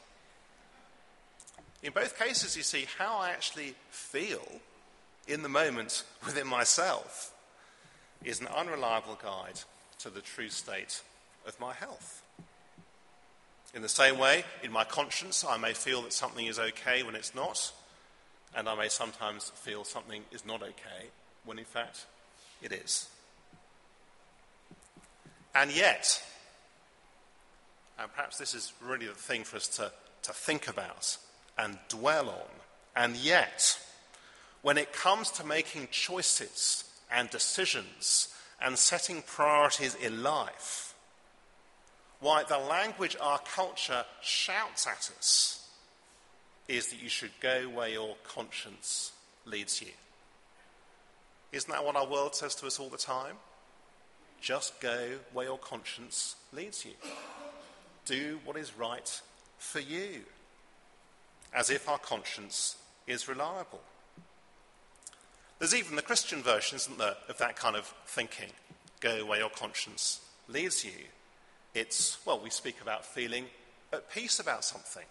In 1.83 1.93
both 1.93 2.19
cases, 2.19 2.57
you 2.57 2.63
see, 2.63 2.87
how 2.99 3.19
I 3.19 3.31
actually 3.31 3.75
feel 3.91 4.47
in 5.29 5.43
the 5.43 5.49
moment 5.49 6.05
within 6.25 6.47
myself 6.47 7.33
is 8.25 8.41
an 8.41 8.49
unreliable 8.49 9.19
guide 9.23 9.61
to 10.01 10.11
the 10.11 10.21
true 10.21 10.49
state 10.49 11.03
of 11.47 11.59
my 11.61 11.73
health. 11.75 12.23
In 13.75 13.83
the 13.83 13.89
same 13.89 14.19
way, 14.19 14.45
in 14.63 14.73
my 14.73 14.85
conscience, 14.85 15.45
I 15.47 15.59
may 15.59 15.75
feel 15.75 16.03
that 16.03 16.13
something 16.13 16.47
is 16.47 16.59
okay 16.59 17.03
when 17.03 17.15
it's 17.15 17.35
not, 17.35 17.73
and 18.57 18.69
I 18.69 18.75
may 18.75 18.89
sometimes 18.89 19.51
feel 19.51 19.85
something 19.85 20.23
is 20.33 20.47
not 20.47 20.63
okay 20.63 21.11
when 21.45 21.59
in 21.59 21.65
fact 21.65 22.07
it 22.63 22.73
is. 22.73 23.09
And 25.57 25.75
yet, 25.75 26.23
and 27.99 28.13
perhaps 28.13 28.37
this 28.37 28.55
is 28.55 28.75
really 28.85 29.07
the 29.07 29.15
thing 29.15 29.43
for 29.43 29.57
us 29.57 29.69
to, 29.79 29.91
to 30.23 30.33
think 30.35 30.69
about 30.69 31.17
and 31.57 31.79
dwell 31.89 32.29
on. 32.29 32.51
And 32.95 33.17
yet, 33.17 33.79
when 34.61 34.77
it 34.77 34.93
comes 34.93 35.31
to 35.33 35.47
making 35.47 35.89
choices 35.91 36.85
and 37.11 37.31
decisions 37.31 38.29
and 38.61 38.77
setting 38.77 39.23
priorities 39.23 39.95
in 39.95 40.23
life, 40.23 40.95
why 42.21 42.45
the 42.45 42.59
language 42.59 43.17
our 43.21 43.39
culture 43.39 44.05
shouts 44.21 44.87
at 44.87 45.11
us 45.19 45.67
is 46.69 46.89
that 46.89 47.03
you 47.03 47.09
should 47.09 47.33
go 47.41 47.63
where 47.71 47.89
your 47.89 48.17
conscience 48.25 49.13
leads 49.47 49.81
you. 49.81 49.93
Isn't 51.53 51.71
that 51.71 51.85
what 51.85 51.97
our 51.97 52.07
world 52.07 52.35
says 52.35 52.55
to 52.57 52.67
us 52.67 52.79
all 52.79 52.91
the 52.91 52.99
time? 52.99 53.37
Just 54.41 54.81
go 54.81 55.19
where 55.33 55.47
your 55.47 55.59
conscience 55.59 56.37
leads 56.53 56.85
you. 56.85 56.93
Do 58.05 58.39
what 58.45 58.57
is 58.57 58.77
right 58.77 59.21
for 59.59 59.81
you 59.81 60.23
as 61.55 61.71
if 61.71 61.89
our 61.89 61.99
conscience 61.99 62.77
is 63.07 63.29
reliable. 63.29 63.81
There's 65.59 65.75
even 65.75 65.97
the 65.97 66.03
Christian 66.03 66.43
version, 66.43 66.77
isn't 66.77 66.99
there, 66.99 67.17
of 67.29 67.39
that 67.39 67.57
kind 67.57 67.77
of 67.77 67.87
thinking. 68.07 68.51
Go 69.01 69.25
where 69.25 69.39
your 69.39 69.51
conscience 69.51 70.21
leads 70.49 70.85
you. 70.85 70.93
It's, 71.75 72.19
well, 72.27 72.41
we 72.43 72.51
speak 72.51 72.81
about 72.83 73.05
feeling 73.05 73.47
at 73.93 74.11
peace 74.13 74.39
about 74.39 74.65
something. 74.65 75.05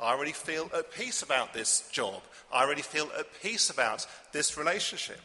I 0.00 0.12
already 0.12 0.32
feel 0.32 0.70
at 0.76 0.92
peace 0.92 1.22
about 1.22 1.52
this 1.54 1.88
job. 1.90 2.22
I 2.52 2.64
already 2.64 2.82
feel 2.82 3.10
at 3.18 3.26
peace 3.42 3.68
about 3.68 4.06
this 4.32 4.56
relationship. 4.56 5.20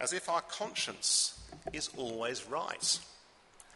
As 0.00 0.12
if 0.12 0.28
our 0.28 0.40
conscience 0.40 1.38
is 1.72 1.90
always 1.96 2.48
right. 2.48 2.98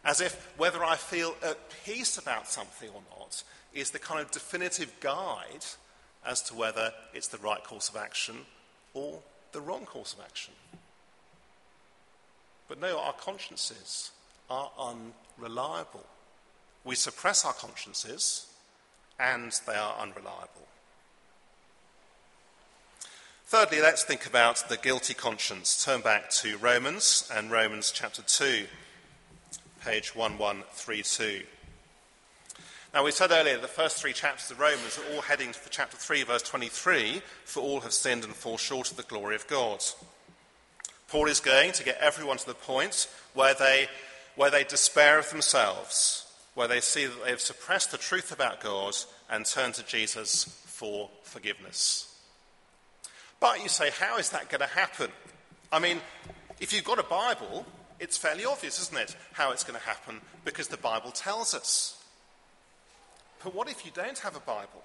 As 0.03 0.21
if 0.21 0.51
whether 0.57 0.83
I 0.83 0.95
feel 0.95 1.35
at 1.43 1.57
peace 1.85 2.17
about 2.17 2.47
something 2.47 2.89
or 2.89 3.01
not 3.17 3.43
is 3.73 3.91
the 3.91 3.99
kind 3.99 4.19
of 4.19 4.31
definitive 4.31 4.91
guide 4.99 5.65
as 6.25 6.41
to 6.43 6.55
whether 6.55 6.91
it's 7.13 7.27
the 7.27 7.37
right 7.37 7.63
course 7.63 7.89
of 7.89 7.95
action 7.95 8.37
or 8.93 9.19
the 9.51 9.61
wrong 9.61 9.85
course 9.85 10.13
of 10.13 10.19
action. 10.21 10.53
But 12.67 12.81
no, 12.81 12.99
our 12.99 13.13
consciences 13.13 14.11
are 14.49 14.71
unreliable. 14.79 16.05
We 16.83 16.95
suppress 16.95 17.45
our 17.45 17.53
consciences, 17.53 18.47
and 19.19 19.51
they 19.67 19.75
are 19.75 19.95
unreliable. 19.99 20.67
Thirdly, 23.47 23.79
let's 23.79 24.03
think 24.03 24.25
about 24.25 24.67
the 24.69 24.77
guilty 24.77 25.13
conscience. 25.13 25.85
Turn 25.85 26.01
back 26.01 26.31
to 26.31 26.57
Romans 26.57 27.29
and 27.31 27.51
Romans 27.51 27.91
chapter 27.91 28.23
2, 28.23 28.65
page 29.85 30.15
1132. 30.15 31.43
Now, 32.91 33.03
we 33.03 33.11
said 33.11 33.29
earlier 33.29 33.59
the 33.59 33.67
first 33.67 33.97
three 33.97 34.13
chapters 34.13 34.49
of 34.49 34.59
Romans 34.59 34.97
are 34.97 35.13
all 35.13 35.21
heading 35.21 35.53
for 35.53 35.69
chapter 35.69 35.95
3, 35.95 36.23
verse 36.23 36.41
23 36.41 37.21
for 37.43 37.59
all 37.59 37.81
have 37.81 37.93
sinned 37.93 38.23
and 38.23 38.33
fall 38.33 38.57
short 38.57 38.89
of 38.89 38.97
the 38.97 39.03
glory 39.03 39.35
of 39.35 39.45
God. 39.45 39.83
Paul 41.07 41.27
is 41.27 41.39
going 41.39 41.71
to 41.73 41.83
get 41.83 41.99
everyone 41.99 42.37
to 42.37 42.47
the 42.47 42.55
point 42.55 43.07
where 43.35 43.53
they, 43.53 43.89
where 44.35 44.49
they 44.49 44.63
despair 44.63 45.19
of 45.19 45.29
themselves, 45.29 46.25
where 46.55 46.67
they 46.67 46.81
see 46.81 47.05
that 47.05 47.23
they 47.23 47.29
have 47.29 47.41
suppressed 47.41 47.91
the 47.91 47.99
truth 47.99 48.31
about 48.31 48.59
God 48.59 48.95
and 49.29 49.45
turn 49.45 49.71
to 49.73 49.85
Jesus 49.85 50.45
for 50.65 51.11
forgiveness. 51.21 52.11
But 53.45 53.61
you 53.61 53.69
say, 53.69 53.91
how 53.91 54.17
is 54.17 54.31
that 54.31 54.49
going 54.49 54.61
to 54.61 54.75
happen? 54.75 55.11
I 55.71 55.77
mean, 55.77 55.99
if 56.59 56.73
you've 56.73 56.83
got 56.83 56.97
a 56.97 57.03
Bible, 57.03 57.63
it's 57.99 58.17
fairly 58.17 58.43
obvious, 58.43 58.81
isn't 58.81 58.97
it, 58.97 59.15
how 59.33 59.51
it's 59.51 59.63
going 59.63 59.79
to 59.79 59.85
happen 59.85 60.19
because 60.43 60.67
the 60.67 60.77
Bible 60.77 61.11
tells 61.11 61.53
us. 61.53 62.03
But 63.43 63.53
what 63.53 63.69
if 63.69 63.85
you 63.85 63.91
don't 63.93 64.17
have 64.17 64.35
a 64.35 64.39
Bible? 64.39 64.83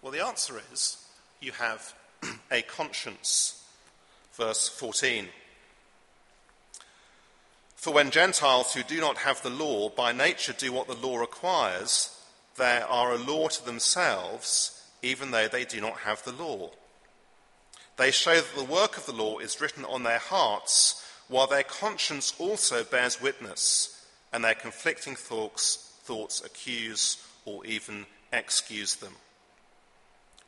Well, 0.00 0.10
the 0.10 0.24
answer 0.24 0.54
is 0.72 1.04
you 1.38 1.52
have 1.52 1.92
a 2.50 2.62
conscience. 2.62 3.62
Verse 4.32 4.70
14. 4.70 5.28
For 7.76 7.92
when 7.92 8.10
Gentiles 8.10 8.72
who 8.72 8.82
do 8.82 9.02
not 9.02 9.18
have 9.18 9.42
the 9.42 9.50
law 9.50 9.90
by 9.90 10.12
nature 10.12 10.54
do 10.54 10.72
what 10.72 10.88
the 10.88 10.94
law 10.94 11.18
requires, 11.18 12.18
they 12.56 12.80
are 12.88 13.12
a 13.12 13.18
law 13.18 13.48
to 13.48 13.66
themselves, 13.66 14.82
even 15.02 15.30
though 15.30 15.48
they 15.48 15.66
do 15.66 15.78
not 15.78 15.98
have 15.98 16.24
the 16.24 16.32
law. 16.32 16.70
They 17.96 18.10
show 18.10 18.36
that 18.36 18.56
the 18.56 18.64
work 18.64 18.96
of 18.96 19.06
the 19.06 19.12
law 19.12 19.38
is 19.38 19.60
written 19.60 19.84
on 19.84 20.02
their 20.02 20.18
hearts, 20.18 21.04
while 21.28 21.46
their 21.46 21.62
conscience 21.62 22.34
also 22.38 22.84
bears 22.84 23.20
witness, 23.20 24.06
and 24.32 24.42
their 24.42 24.54
conflicting 24.54 25.14
thoughts, 25.14 25.94
thoughts 26.04 26.42
accuse 26.44 27.24
or 27.44 27.64
even 27.66 28.06
excuse 28.32 28.96
them. 28.96 29.14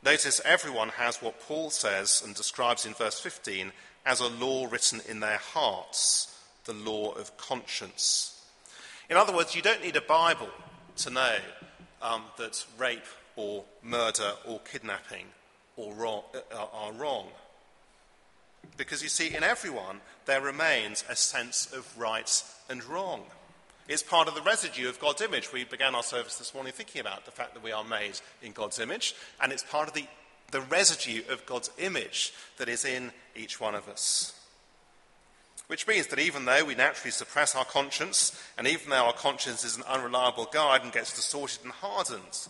Notice 0.03 0.41
everyone 0.43 0.89
has 0.89 1.21
what 1.21 1.39
Paul 1.41 1.69
says 1.69 2.21
and 2.23 2.35
describes 2.35 2.85
in 2.85 2.93
verse 2.93 3.19
15 3.19 3.71
as 4.05 4.19
a 4.19 4.27
law 4.27 4.67
written 4.69 5.01
in 5.07 5.19
their 5.19 5.37
hearts, 5.37 6.39
the 6.65 6.73
law 6.73 7.11
of 7.13 7.37
conscience. 7.37 8.43
In 9.09 9.17
other 9.17 9.33
words, 9.33 9.55
you 9.55 9.61
don't 9.61 9.83
need 9.83 9.95
a 9.95 10.01
Bible 10.01 10.49
to 10.97 11.09
know 11.09 11.35
um, 12.01 12.23
that 12.37 12.65
rape 12.77 13.05
or 13.35 13.63
murder 13.83 14.33
or 14.47 14.59
kidnapping 14.59 15.25
or 15.77 15.93
wrong, 15.93 16.23
uh, 16.33 16.65
are 16.73 16.93
wrong. 16.93 17.27
Because 18.77 19.03
you 19.03 19.09
see, 19.09 19.33
in 19.33 19.43
everyone, 19.43 20.01
there 20.25 20.41
remains 20.41 21.03
a 21.09 21.15
sense 21.15 21.71
of 21.71 21.97
right 21.97 22.43
and 22.69 22.83
wrong. 22.83 23.23
It's 23.87 24.01
part 24.01 24.27
of 24.27 24.33
the 24.33 24.41
residue 24.41 24.89
of 24.89 24.99
God's 24.99 25.21
image. 25.21 25.53
We 25.53 25.63
began 25.63 25.93
our 25.93 26.03
service 26.03 26.37
this 26.37 26.53
morning 26.53 26.73
thinking 26.73 27.01
about 27.01 27.25
the 27.25 27.31
fact 27.31 27.53
that 27.53 27.63
we 27.63 27.71
are 27.71 27.83
made 27.83 28.19
in 28.41 28.51
God's 28.51 28.79
image, 28.79 29.13
and 29.39 29.51
it's 29.51 29.63
part 29.63 29.87
of 29.87 29.93
the, 29.93 30.07
the 30.51 30.61
residue 30.61 31.21
of 31.29 31.45
God's 31.45 31.69
image 31.77 32.33
that 32.57 32.67
is 32.67 32.83
in 32.83 33.11
each 33.35 33.59
one 33.59 33.75
of 33.75 33.87
us. 33.87 34.33
Which 35.67 35.87
means 35.87 36.07
that 36.07 36.19
even 36.19 36.45
though 36.45 36.65
we 36.65 36.75
naturally 36.75 37.11
suppress 37.11 37.55
our 37.55 37.65
conscience, 37.65 38.39
and 38.57 38.67
even 38.67 38.89
though 38.89 39.05
our 39.05 39.13
conscience 39.13 39.63
is 39.63 39.77
an 39.77 39.83
unreliable 39.87 40.47
guide 40.51 40.81
and 40.83 40.91
gets 40.91 41.15
distorted 41.15 41.63
and 41.63 41.71
hardened, 41.71 42.47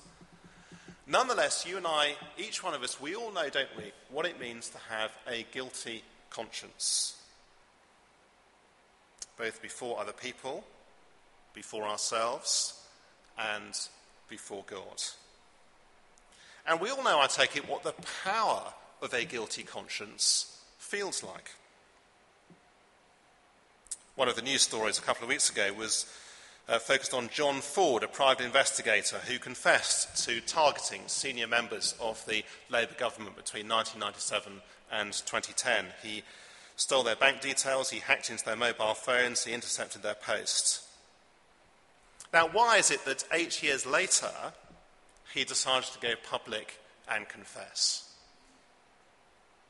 Nonetheless, 1.07 1.65
you 1.67 1.77
and 1.77 1.85
I, 1.85 2.15
each 2.37 2.63
one 2.63 2.73
of 2.73 2.81
us, 2.81 2.99
we 2.99 3.15
all 3.15 3.31
know, 3.31 3.47
don't 3.49 3.69
we, 3.77 3.91
what 4.09 4.25
it 4.25 4.39
means 4.39 4.69
to 4.69 4.77
have 4.89 5.11
a 5.27 5.45
guilty 5.51 6.03
conscience. 6.31 7.21
Both 9.37 9.61
before 9.61 9.99
other 9.99 10.13
people, 10.13 10.63
before 11.53 11.83
ourselves, 11.83 12.81
and 13.37 13.77
before 14.29 14.63
God. 14.65 15.03
And 16.67 16.79
we 16.79 16.89
all 16.89 17.03
know, 17.03 17.19
I 17.19 17.27
take 17.27 17.55
it, 17.55 17.69
what 17.69 17.83
the 17.83 17.93
power 18.23 18.73
of 19.01 19.13
a 19.13 19.25
guilty 19.25 19.61
conscience 19.61 20.59
feels 20.79 21.23
like. 21.23 21.51
One 24.15 24.27
of 24.27 24.35
the 24.35 24.41
news 24.41 24.63
stories 24.63 24.97
a 24.97 25.01
couple 25.01 25.23
of 25.23 25.29
weeks 25.29 25.51
ago 25.51 25.71
was 25.73 26.11
uh, 26.67 26.79
focused 26.79 27.13
on 27.13 27.29
John 27.29 27.61
Ford, 27.61 28.03
a 28.03 28.07
private 28.07 28.45
investigator 28.45 29.17
who 29.17 29.37
confessed 29.37 30.25
to 30.25 30.41
targeting 30.41 31.01
senior 31.07 31.47
members 31.47 31.95
of 31.99 32.25
the 32.25 32.43
Labour 32.69 32.95
government 32.97 33.35
between 33.35 33.67
1997 33.67 34.61
and 34.91 35.13
2010. 35.13 35.85
He 36.01 36.23
stole 36.75 37.03
their 37.03 37.15
bank 37.15 37.41
details, 37.41 37.89
he 37.89 37.99
hacked 37.99 38.29
into 38.29 38.43
their 38.43 38.55
mobile 38.55 38.95
phones, 38.95 39.45
he 39.45 39.53
intercepted 39.53 40.01
their 40.01 40.15
posts. 40.15 40.87
Now, 42.33 42.47
why 42.47 42.77
is 42.77 42.91
it 42.91 43.05
that 43.05 43.23
eight 43.31 43.61
years 43.63 43.85
later 43.85 44.31
he 45.33 45.43
decided 45.43 45.89
to 45.91 45.99
go 45.99 46.13
public 46.27 46.79
and 47.09 47.29
confess? 47.29 48.11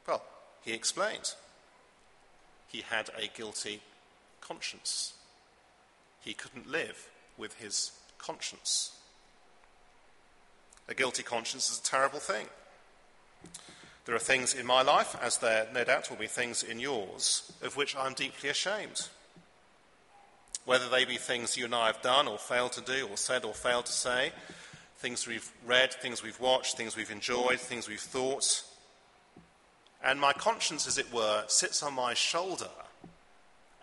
Well, 0.08 0.24
he 0.64 0.74
explained. 0.74 1.34
He 2.68 2.82
had 2.82 3.10
a 3.18 3.28
guilty 3.28 3.82
conscience 4.42 5.15
he 6.26 6.34
couldn't 6.34 6.70
live 6.70 7.08
with 7.38 7.54
his 7.60 7.92
conscience. 8.18 8.98
A 10.90 10.96
guilty 10.96 11.24
conscience 11.24 11.70
is 11.70 11.80
a 11.80 11.84
terrible 11.84 12.20
thing. 12.20 12.48
There 14.06 14.16
are 14.16 14.20
things 14.20 14.54
in 14.54 14.66
my 14.66 14.82
life, 14.82 15.16
as 15.22 15.38
there 15.38 15.68
no 15.74 15.84
doubt 15.84 16.10
will 16.10 16.18
be 16.18 16.28
things 16.28 16.64
in 16.64 16.80
yours, 16.80 17.52
of 17.62 17.78
which 17.78 17.96
I'm 17.96 18.14
deeply 18.14 18.50
ashamed. 18.50 19.08
Whether 20.66 20.90
they 20.90 21.06
be 21.06 21.18
things 21.18 21.58
you 21.58 21.66
and 21.66 21.76
I 21.76 21.88
have 21.88 22.02
done 22.02 22.28
or 22.28 22.38
failed 22.38 22.74
to 22.74 22.82
do, 22.82 23.08
or 23.08 23.18
said 23.18 23.46
or 23.46 23.54
failed 23.54 23.86
to 23.86 23.92
say, 23.92 24.32
things 24.98 25.28
we've 25.28 25.52
read, 25.66 25.94
things 25.94 26.24
we've 26.24 26.40
watched, 26.40 26.78
things 26.78 26.96
we've 26.96 27.12
enjoyed, 27.12 27.60
things 27.60 27.88
we've 27.88 28.00
thought. 28.00 28.64
And 30.04 30.20
my 30.20 30.34
conscience, 30.34 30.88
as 30.88 30.98
it 30.98 31.12
were, 31.14 31.44
sits 31.48 31.84
on 31.84 31.94
my 31.94 32.16
shoulder 32.16 32.70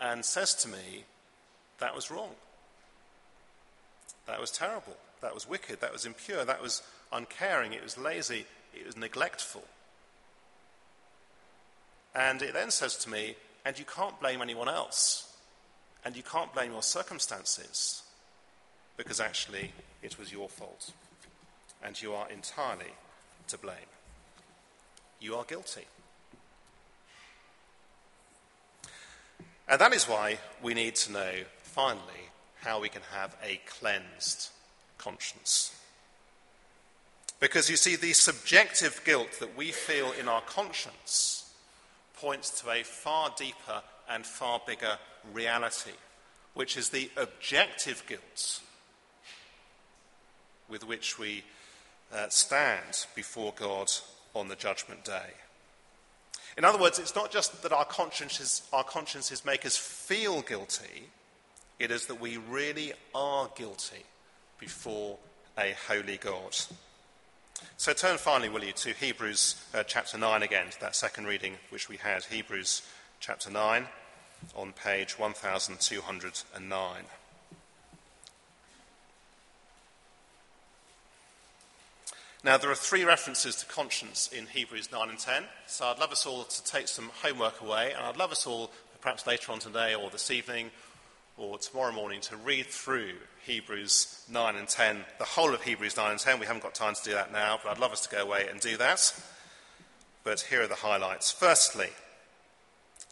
and 0.00 0.24
says 0.24 0.54
to 0.56 0.68
me, 0.68 1.04
that 1.82 1.94
was 1.94 2.10
wrong. 2.10 2.30
That 4.26 4.40
was 4.40 4.50
terrible. 4.50 4.96
That 5.20 5.34
was 5.34 5.48
wicked. 5.48 5.80
That 5.80 5.92
was 5.92 6.06
impure. 6.06 6.44
That 6.44 6.62
was 6.62 6.82
uncaring. 7.12 7.72
It 7.72 7.82
was 7.82 7.98
lazy. 7.98 8.46
It 8.72 8.86
was 8.86 8.96
neglectful. 8.96 9.64
And 12.14 12.40
it 12.40 12.54
then 12.54 12.70
says 12.70 12.96
to 12.98 13.10
me, 13.10 13.34
and 13.64 13.78
you 13.78 13.84
can't 13.84 14.18
blame 14.20 14.42
anyone 14.42 14.68
else. 14.68 15.36
And 16.04 16.16
you 16.16 16.22
can't 16.22 16.52
blame 16.54 16.72
your 16.72 16.82
circumstances 16.82 18.02
because 18.96 19.20
actually 19.20 19.72
it 20.02 20.18
was 20.18 20.32
your 20.32 20.48
fault. 20.48 20.92
And 21.84 22.00
you 22.00 22.12
are 22.12 22.30
entirely 22.30 22.92
to 23.48 23.58
blame. 23.58 23.76
You 25.20 25.34
are 25.36 25.44
guilty. 25.44 25.86
And 29.68 29.80
that 29.80 29.92
is 29.92 30.04
why 30.04 30.38
we 30.62 30.74
need 30.74 30.96
to 30.96 31.12
know 31.12 31.32
finally, 31.72 32.28
how 32.60 32.80
we 32.80 32.88
can 32.88 33.02
have 33.12 33.34
a 33.42 33.60
cleansed 33.66 34.50
conscience. 34.98 35.74
Because 37.40 37.70
you 37.70 37.76
see, 37.76 37.96
the 37.96 38.12
subjective 38.12 39.00
guilt 39.04 39.40
that 39.40 39.56
we 39.56 39.72
feel 39.72 40.12
in 40.12 40.28
our 40.28 40.42
conscience 40.42 41.50
points 42.14 42.60
to 42.60 42.70
a 42.70 42.84
far 42.84 43.32
deeper 43.36 43.82
and 44.08 44.24
far 44.24 44.60
bigger 44.66 44.98
reality, 45.32 45.96
which 46.54 46.76
is 46.76 46.90
the 46.90 47.10
objective 47.16 48.04
guilt 48.06 48.60
with 50.68 50.86
which 50.86 51.18
we 51.18 51.42
uh, 52.12 52.28
stand 52.28 53.06
before 53.16 53.52
God 53.56 53.90
on 54.34 54.48
the 54.48 54.56
judgment 54.56 55.04
day. 55.04 55.30
In 56.56 56.64
other 56.64 56.78
words, 56.78 56.98
it's 56.98 57.16
not 57.16 57.30
just 57.30 57.62
that 57.62 57.72
our 57.72 57.86
consciences, 57.86 58.62
our 58.72 58.84
consciences 58.84 59.44
make 59.44 59.64
us 59.64 59.76
feel 59.76 60.42
guilty, 60.42 61.08
it 61.82 61.90
is 61.90 62.06
that 62.06 62.20
we 62.20 62.36
really 62.36 62.92
are 63.12 63.50
guilty 63.56 64.04
before 64.60 65.18
a 65.58 65.74
holy 65.88 66.16
God. 66.16 66.56
So 67.76 67.92
turn 67.92 68.18
finally, 68.18 68.48
will 68.48 68.62
you, 68.62 68.72
to 68.72 68.90
Hebrews 68.90 69.60
uh, 69.74 69.82
chapter 69.82 70.16
9 70.16 70.44
again, 70.44 70.70
to 70.70 70.80
that 70.80 70.94
second 70.94 71.26
reading 71.26 71.54
which 71.70 71.88
we 71.88 71.96
had, 71.96 72.22
Hebrews 72.22 72.82
chapter 73.18 73.50
9 73.50 73.88
on 74.54 74.72
page 74.72 75.18
1209. 75.18 77.02
Now, 82.44 82.58
there 82.58 82.70
are 82.70 82.76
three 82.76 83.04
references 83.04 83.56
to 83.56 83.66
conscience 83.66 84.30
in 84.32 84.46
Hebrews 84.46 84.92
9 84.92 85.08
and 85.08 85.18
10, 85.18 85.42
so 85.66 85.86
I'd 85.86 85.98
love 85.98 86.12
us 86.12 86.26
all 86.26 86.44
to 86.44 86.64
take 86.64 86.86
some 86.86 87.10
homework 87.24 87.60
away, 87.60 87.92
and 87.92 88.06
I'd 88.06 88.16
love 88.16 88.30
us 88.30 88.46
all, 88.46 88.70
perhaps 89.00 89.26
later 89.26 89.50
on 89.50 89.58
today 89.58 89.96
or 89.96 90.10
this 90.10 90.30
evening 90.30 90.70
or 91.42 91.58
tomorrow 91.58 91.92
morning 91.92 92.20
to 92.20 92.36
read 92.36 92.66
through 92.66 93.14
Hebrews 93.44 94.24
9 94.30 94.54
and 94.54 94.68
10, 94.68 95.04
the 95.18 95.24
whole 95.24 95.52
of 95.52 95.62
Hebrews 95.62 95.96
9 95.96 96.12
and 96.12 96.20
10. 96.20 96.38
We 96.38 96.46
haven't 96.46 96.62
got 96.62 96.74
time 96.74 96.94
to 96.94 97.02
do 97.02 97.12
that 97.12 97.32
now, 97.32 97.58
but 97.62 97.70
I'd 97.70 97.80
love 97.80 97.90
us 97.90 98.06
to 98.06 98.14
go 98.14 98.22
away 98.22 98.46
and 98.48 98.60
do 98.60 98.76
that. 98.76 99.12
But 100.22 100.42
here 100.42 100.62
are 100.62 100.68
the 100.68 100.76
highlights. 100.76 101.32
Firstly, 101.32 101.88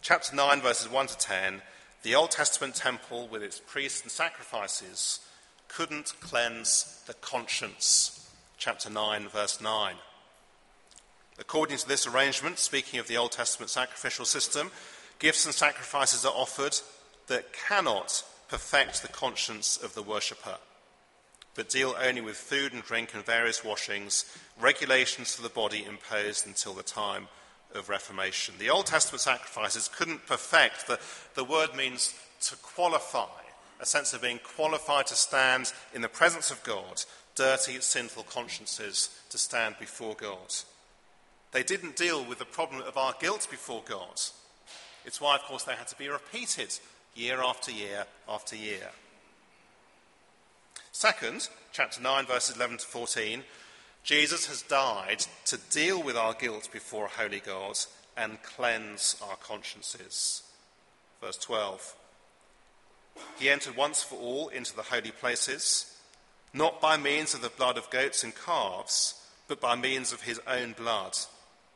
chapter 0.01 0.37
9, 0.37 0.61
verses 0.61 0.88
1 0.88 1.07
to 1.09 1.19
10, 1.19 1.62
the 2.05 2.14
Old 2.14 2.31
Testament 2.31 2.77
temple 2.77 3.27
with 3.27 3.43
its 3.43 3.59
priests 3.59 4.03
and 4.03 4.12
sacrifices 4.12 5.19
couldn't 5.66 6.14
cleanse 6.21 7.03
the 7.09 7.14
conscience. 7.14 8.31
Chapter 8.59 8.90
9, 8.90 9.27
verse 9.29 9.61
9. 9.61 9.97
According 11.40 11.79
to 11.79 11.88
this 11.88 12.07
arrangement, 12.07 12.61
speaking 12.61 13.01
of 13.01 13.09
the 13.09 13.16
Old 13.16 13.33
Testament 13.33 13.71
sacrificial 13.71 14.25
system, 14.25 14.71
gifts 15.19 15.47
and 15.47 15.55
sacrifices 15.55 16.25
are 16.25 16.33
offered 16.33 16.79
that 17.31 17.53
cannot 17.53 18.25
perfect 18.49 19.03
the 19.03 19.09
conscience 19.09 19.77
of 19.77 19.95
the 19.95 20.03
worshipper, 20.03 20.57
but 21.55 21.71
deal 21.71 21.95
only 22.03 22.21
with 22.21 22.37
food 22.37 22.73
and 22.73 22.83
drink 22.83 23.14
and 23.14 23.25
various 23.25 23.64
washings, 23.64 24.37
regulations 24.61 25.35
for 25.35 25.43
the 25.43 25.49
body 25.49 25.85
imposed 25.85 26.45
until 26.45 26.75
the 26.75 26.83
time 26.83 27.29
of 27.73 27.88
Reformation. 27.88 28.57
The 28.59 28.71
Old 28.71 28.87
Testament 28.87 29.21
sacrifices 29.21 29.88
couldn't 29.88 30.27
perfect, 30.27 30.88
the, 30.88 30.99
the 31.37 31.45
word 31.45 31.77
means 31.77 32.14
to 32.49 32.57
qualify, 32.57 33.29
a 33.79 33.87
sense 33.87 34.12
of 34.12 34.23
being 34.23 34.40
qualified 34.43 35.07
to 35.07 35.14
stand 35.14 35.73
in 35.95 36.03
the 36.03 36.09
presence 36.09 36.51
of 36.51 36.62
God, 36.64 37.05
dirty, 37.37 37.81
sinful 37.81 38.25
consciences 38.25 39.09
to 39.31 39.38
stand 39.38 39.77
before 39.79 40.16
God. 40.16 40.53
They 41.53 41.62
didn't 41.62 41.95
deal 41.95 42.25
with 42.25 42.40
the 42.40 42.45
problem 42.45 42.83
of 42.83 42.97
our 42.97 43.14
guilt 43.21 43.47
before 43.49 43.85
God. 43.88 44.21
It's 45.05 45.21
why, 45.21 45.37
of 45.37 45.43
course, 45.43 45.62
they 45.62 45.75
had 45.75 45.88
to 45.88 45.97
be 45.97 46.09
repeated 46.09 46.77
year 47.14 47.40
after 47.42 47.70
year 47.70 48.05
after 48.29 48.57
year. 48.57 48.90
Second, 50.92 51.49
chapter 51.73 52.01
9, 52.01 52.27
verses 52.27 52.57
11 52.57 52.79
to 52.79 52.87
14, 52.87 53.44
Jesus 54.03 54.46
has 54.46 54.62
died 54.62 55.25
to 55.46 55.59
deal 55.70 56.03
with 56.03 56.16
our 56.16 56.35
guilt 56.35 56.68
before 56.73 57.07
a 57.07 57.09
holy 57.09 57.40
God 57.40 57.79
and 58.16 58.42
cleanse 58.42 59.16
our 59.23 59.37
consciences. 59.37 60.42
Verse 61.20 61.37
12. 61.38 61.94
He 63.38 63.51
entered 63.51 63.77
once 63.77 64.03
for 64.03 64.16
all 64.16 64.49
into 64.49 64.75
the 64.75 64.83
holy 64.83 65.11
places, 65.11 65.96
not 66.53 66.81
by 66.81 66.96
means 66.96 67.35
of 67.35 67.42
the 67.42 67.49
blood 67.51 67.79
of 67.79 67.90
goats 67.90 68.25
and 68.25 68.35
calves, 68.35 69.14
but 69.49 69.61
by 69.61 69.77
means 69.77 70.12
of 70.12 70.23
his 70.23 70.40
own 70.46 70.73
blood, 70.73 71.16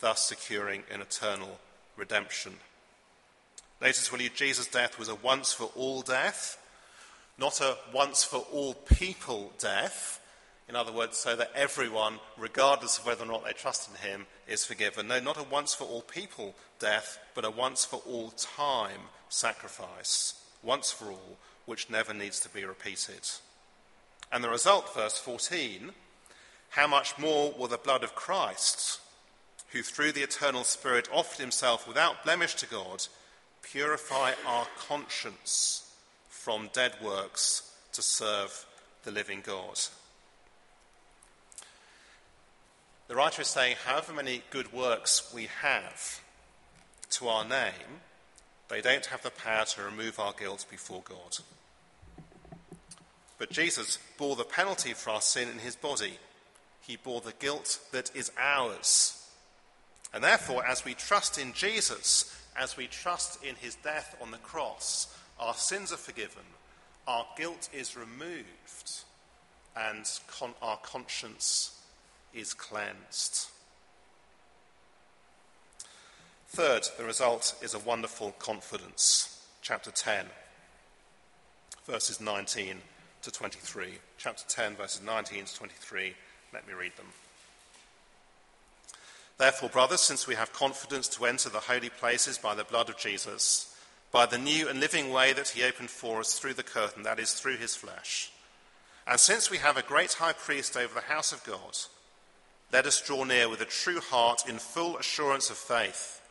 thus 0.01 0.25
securing 0.25 0.83
an 0.91 1.01
eternal 1.01 1.59
redemption. 1.97 2.55
Notice, 3.85 4.11
will 4.11 4.23
you, 4.23 4.31
Jesus' 4.31 4.67
death 4.67 4.99
was 4.99 5.11
a 5.11 5.15
once 5.15 5.53
for 5.53 5.71
all 5.77 6.01
death, 6.01 6.57
not 7.37 7.61
a 7.61 7.77
once 7.93 8.25
for 8.25 8.39
all 8.51 8.73
people 8.73 9.53
death. 9.59 10.23
In 10.71 10.75
other 10.75 10.91
words, 10.91 11.19
so 11.19 11.37
that 11.37 11.53
everyone, 11.55 12.19
regardless 12.39 12.97
of 12.97 13.05
whether 13.05 13.25
or 13.25 13.27
not 13.27 13.45
they 13.45 13.53
trust 13.53 13.91
in 13.91 14.09
him, 14.09 14.27
is 14.49 14.65
forgiven. 14.65 15.09
No, 15.09 15.21
not 15.21 15.37
a 15.37 15.43
once 15.43 15.75
for 15.75 15.85
all 15.85 16.01
people 16.01 16.55
death, 16.79 17.19
but 17.35 17.45
a 17.45 17.51
once 17.51 17.85
for 17.85 18.01
all 18.07 18.31
time 18.31 19.03
sacrifice. 19.29 20.43
Once 20.63 20.91
for 20.91 21.11
all, 21.11 21.37
which 21.67 21.91
never 21.91 22.15
needs 22.15 22.41
to 22.41 22.49
be 22.49 22.65
repeated. 22.65 23.29
And 24.33 24.43
the 24.43 24.49
result, 24.49 24.95
verse 24.95 25.19
14 25.19 25.93
how 26.71 26.87
much 26.87 27.19
more 27.19 27.53
will 27.53 27.69
the 27.69 27.77
blood 27.77 28.03
of 28.03 28.15
Christ, 28.15 28.99
who 29.73 29.83
through 29.83 30.13
the 30.13 30.23
eternal 30.23 30.65
Spirit 30.65 31.07
offered 31.13 31.41
himself 31.41 31.87
without 31.87 32.25
blemish 32.25 32.55
to 32.57 32.67
God, 32.67 33.07
purify 33.71 34.33
our 34.47 34.67
conscience 34.89 35.93
from 36.29 36.71
dead 36.73 36.93
works 37.03 37.71
to 37.93 38.03
serve 38.03 38.67
the 39.05 39.11
living 39.11 39.43
God. 39.45 39.81
The 43.09 43.17
writer 43.17 43.43
is 43.43 43.49
saying, 43.49 43.77
however 43.85 44.13
many 44.13 44.43
good 44.51 44.73
works 44.73 45.33
we 45.35 45.49
have 45.61 46.21
to 47.11 47.29
our 47.29 47.45
name, 47.45 48.01
they 48.69 48.81
don't 48.81 49.07
have 49.07 49.23
the 49.23 49.31
power 49.31 49.65
to 49.65 49.83
remove 49.83 50.19
our 50.19 50.33
guilt 50.33 50.65
before 50.71 51.03
God. 51.05 51.39
But 53.39 53.51
Jesus 53.51 53.99
bore 54.17 54.37
the 54.37 54.45
penalty 54.45 54.95
for 54.95 55.11
our 55.11 55.21
sin 55.21 55.49
in 55.49 55.59
his 55.59 55.77
body. 55.77 56.19
He 56.81 56.97
bore 56.97 57.21
the 57.21 57.35
guilt 57.39 57.79
that 57.93 58.11
is 58.15 58.31
ours. 58.39 59.29
And 60.13 60.23
therefore, 60.23 60.65
as 60.65 60.85
we 60.85 60.95
trust 60.95 61.39
in 61.39 61.53
Jesus, 61.53 62.35
as 62.57 62.77
we 62.77 62.87
trust 62.87 63.43
in 63.45 63.55
his 63.57 63.75
death 63.77 64.17
on 64.23 64.31
the 64.31 64.39
cross, 64.39 65.17
our 65.39 65.55
sins 65.55 65.93
are 65.93 65.99
forgiven, 65.99 66.43
our 67.07 67.27
guilt 67.37 67.69
is 67.73 67.97
removed, 67.97 69.05
and 69.77 70.09
con- 70.29 70.55
our 70.63 70.77
conscience 70.79 71.81
is 72.33 72.55
cleansed. 72.55 73.49
Third, 76.49 76.87
the 76.97 77.05
result 77.05 77.57
is 77.63 77.75
a 77.75 77.81
wonderful 77.81 78.33
confidence. 78.39 79.45
Chapter 79.61 79.91
10, 79.91 80.27
verses 81.85 82.21
19 82.21 82.77
to 83.23 83.31
23. 83.31 83.89
Chapter 84.19 84.45
10, 84.47 84.77
verses 84.77 85.03
19 85.03 85.47
to 85.47 85.55
23. 85.57 86.15
Let 86.53 86.69
me 86.69 86.75
read 86.75 86.97
them. 86.97 87.07
Therefore, 89.39 89.69
brothers, 89.69 90.01
since 90.01 90.27
we 90.27 90.37
have 90.37 90.53
confidence 90.53 91.09
to 91.09 91.27
enter 91.27 91.49
the 91.49 91.61
holy 91.61 91.91
places 91.91 92.39
by 92.39 92.55
the 92.55 92.65
blood 92.65 92.89
of 92.89 92.97
Jesus, 92.97 93.75
by 94.13 94.27
the 94.27 94.39
new 94.39 94.69
and 94.69 94.79
living 94.79 95.11
way 95.11 95.33
that 95.33 95.49
he 95.49 95.65
opened 95.65 95.91
for 95.91 96.21
us 96.21 96.39
through 96.39 96.55
the 96.55 96.63
curtain, 96.63 97.03
that 97.03 97.19
is, 97.19 97.33
through 97.33 97.57
his 97.57 97.75
flesh, 97.75 98.31
and 99.07 99.21
since 99.21 99.51
we 99.51 99.59
have 99.59 99.77
a 99.77 99.83
great 99.83 100.15
high 100.15 100.33
priest 100.33 100.77
over 100.77 100.95
the 100.95 101.13
house 101.13 101.33
of 101.33 101.45
God, 101.45 101.77
let 102.73 102.87
us 102.87 103.01
draw 103.01 103.25
near 103.25 103.49
with 103.49 103.61
a 103.61 103.67
true 103.67 104.01
heart 104.01 104.49
in 104.49 104.59
full 104.59 104.97
assurance 104.97 105.51
of 105.51 105.57
faith, 105.57 106.23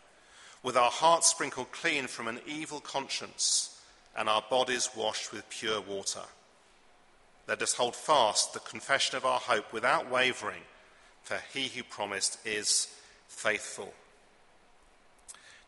with 0.63 0.76
our 0.76 0.89
hearts 0.89 1.28
sprinkled 1.28 1.72
clean 1.72 2.08
from 2.08 2.28
an 2.28 2.39
evil 2.48 2.80
conscience 2.80 3.80
and 4.18 4.28
our 4.28 4.44
bodies 4.50 4.89
washed 4.96 5.32
with 5.32 5.50
pure 5.50 5.82
water. 5.82 6.22
Let 7.48 7.62
us 7.62 7.74
hold 7.74 7.96
fast 7.96 8.54
the 8.54 8.60
confession 8.60 9.18
of 9.18 9.26
our 9.26 9.39
hope 9.39 9.74
without 9.74 10.10
wavering 10.10 10.62
for 11.24 11.40
he 11.54 11.68
who 11.68 11.84
promised 11.84 12.38
is 12.46 12.88
faithful. 13.28 13.94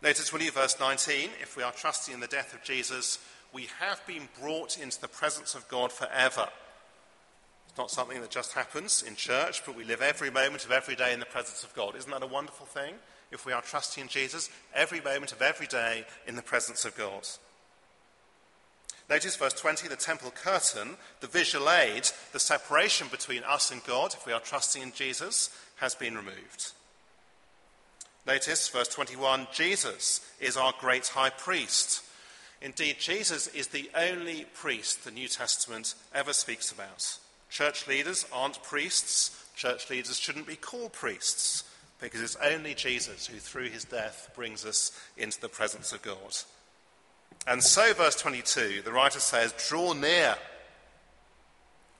Notice, 0.02 0.32
will 0.32 0.42
you, 0.42 0.52
verse 0.52 0.80
19, 0.80 1.30
if 1.42 1.58
we 1.58 1.64
are 1.64 1.72
trusting 1.72 2.14
in 2.14 2.20
the 2.20 2.28
death 2.28 2.54
of 2.54 2.64
Jesus, 2.64 3.18
we 3.54 3.70
have 3.80 4.06
been 4.06 4.28
brought 4.40 4.78
into 4.78 5.00
the 5.00 5.08
presence 5.08 5.56
of 5.56 5.68
God 5.68 5.92
forever. 5.92 6.50
It's 7.70 7.78
not 7.78 7.90
something 7.90 8.22
that 8.22 8.30
just 8.30 8.54
happens 8.54 9.04
in 9.06 9.16
church, 9.16 9.66
but 9.66 9.76
we 9.76 9.84
live 9.84 10.02
every 10.02 10.30
moment 10.30 10.66
of 10.66 10.72
every 10.72 10.96
day 10.96 11.14
in 11.14 11.20
the 11.20 11.26
presence 11.26 11.64
of 11.64 11.74
God. 11.74 11.96
Isn't 11.96 12.12
that 12.12 12.24
a 12.24 12.28
wonderful 12.28 12.66
thing? 12.66 12.96
If 13.32 13.46
we 13.46 13.54
are 13.54 13.62
trusting 13.62 14.04
in 14.04 14.08
Jesus, 14.08 14.50
every 14.74 15.02
moment 15.02 15.32
of 15.32 15.42
every 15.42 15.68
day 15.68 16.06
in 16.28 16.36
the 16.36 16.42
presence 16.42 16.86
of 16.86 16.96
God. 16.96 17.28
Notice 19.10 19.36
verse 19.36 19.54
20 19.54 19.88
the 19.88 19.96
temple 19.96 20.32
curtain, 20.32 20.98
the 21.20 21.28
visual 21.28 21.70
aid, 21.70 22.10
the 22.32 22.40
separation 22.40 23.08
between 23.10 23.44
us 23.44 23.72
and 23.72 23.84
God, 23.84 24.14
if 24.14 24.26
we 24.26 24.34
are 24.34 24.40
trusting 24.40 24.82
in 24.82 24.92
Jesus, 24.94 25.50
has 25.78 25.94
been 25.94 26.16
removed. 26.16 26.72
Notice 28.26 28.68
verse 28.70 28.88
21 28.88 29.48
Jesus 29.54 30.22
is 30.40 30.58
our 30.58 30.74
great 30.80 31.08
high 31.08 31.30
priest. 31.30 32.02
Indeed, 32.62 32.96
Jesus 33.00 33.48
is 33.48 33.68
the 33.68 33.92
only 33.96 34.46
priest 34.56 35.04
the 35.04 35.12
New 35.12 35.28
Testament 35.28 35.94
ever 36.14 36.34
speaks 36.34 36.72
about. 36.72 37.18
Church 37.50 37.88
leaders 37.88 38.26
aren't 38.34 38.64
priests. 38.64 39.46
Church 39.56 39.90
leaders 39.90 40.18
shouldn't 40.18 40.48
be 40.48 40.56
called 40.56 40.94
priests 40.94 41.64
because 42.02 42.22
it's 42.22 42.38
only 42.38 42.74
Jesus 42.74 43.28
who, 43.28 43.38
through 43.38 43.70
his 43.70 43.86
death, 43.86 44.32
brings 44.36 44.66
us 44.66 44.92
into 45.16 45.40
the 45.40 45.50
presence 45.50 45.94
of 45.94 46.02
God. 46.02 46.36
And 47.48 47.64
so, 47.64 47.94
verse 47.94 48.16
22, 48.16 48.82
the 48.84 48.92
writer 48.92 49.20
says, 49.20 49.54
Draw 49.70 49.94
near 49.94 50.36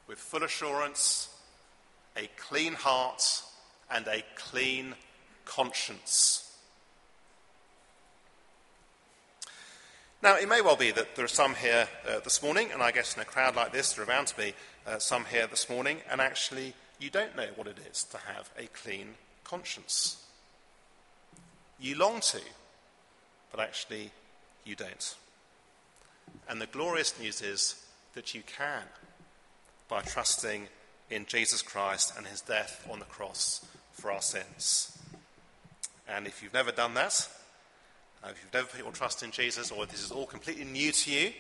with 0.08 0.18
full 0.18 0.44
assurance, 0.44 1.30
a 2.18 2.28
clean 2.38 2.74
heart, 2.74 3.44
and 3.92 4.08
a 4.08 4.24
clean 4.36 4.96
conscience. 5.46 6.42
Now, 10.24 10.36
it 10.38 10.50
may 10.50 10.62
well 10.62 10.76
be 10.76 10.90
that 10.90 11.16
there 11.16 11.26
are 11.26 11.28
some 11.28 11.54
here 11.54 11.88
uh, 12.10 12.20
this 12.22 12.42
morning, 12.42 12.72
and 12.72 12.82
I 12.82 12.92
guess 12.92 13.16
in 13.16 13.22
a 13.22 13.26
crowd 13.26 13.56
like 13.56 13.72
this, 13.72 13.94
there 13.94 14.04
are 14.04 14.08
bound 14.08 14.28
to 14.28 14.38
be 14.38 14.56
uh, 14.88 14.98
some 14.98 15.26
here 15.26 15.46
this 15.46 15.70
morning, 15.70 16.00
and 16.10 16.20
actually 16.20 16.74
you 17.00 17.12
don't 17.12 17.36
know 17.36 17.50
what 17.56 17.68
it 17.68 17.78
is 17.92 18.04
to 18.06 18.18
have 18.18 18.50
a 18.58 18.66
clean 18.68 19.14
conscience. 19.44 20.24
You 21.80 21.96
long 21.98 22.22
to, 22.22 22.42
but 23.52 23.60
actually 23.60 24.10
you 24.64 24.76
don't. 24.76 25.16
And 26.48 26.62
the 26.62 26.68
glorious 26.68 27.20
news 27.20 27.42
is 27.42 27.84
that 28.14 28.34
you 28.34 28.42
can 28.46 28.84
by 29.88 30.02
trusting 30.02 30.68
in 31.10 31.26
Jesus 31.26 31.62
Christ 31.62 32.14
and 32.18 32.26
his 32.26 32.42
death 32.42 32.88
on 32.90 33.00
the 33.00 33.06
cross 33.06 33.66
for 33.92 34.12
our 34.12 34.22
sins. 34.22 34.98
And 36.08 36.28
if 36.28 36.42
you've 36.42 36.54
never 36.54 36.72
done 36.72 36.94
that, 36.96 37.28
uh, 38.24 38.30
if 38.30 38.42
you've 38.44 38.54
never 38.54 38.68
put 38.68 38.80
your 38.80 38.92
trust 38.92 39.24
in 39.24 39.32
Jesus, 39.32 39.72
or 39.72 39.84
if 39.84 39.90
this 39.90 40.04
is 40.04 40.12
all 40.12 40.26
completely 40.26 40.66
new 40.66 40.92
to 40.92 41.12
you, 41.12 41.34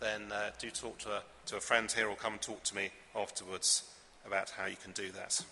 then 0.00 0.30
uh, 0.32 0.50
do 0.58 0.70
talk 0.70 0.98
to 0.98 1.10
a, 1.10 1.22
to 1.46 1.56
a 1.56 1.60
friend 1.60 1.90
here 1.90 2.08
or 2.08 2.16
come 2.16 2.34
and 2.34 2.42
talk 2.42 2.62
to 2.64 2.76
me 2.76 2.90
afterwards 3.14 3.84
about 4.26 4.50
how 4.50 4.66
you 4.66 4.76
can 4.82 4.92
do 4.92 5.10
that. 5.12 5.42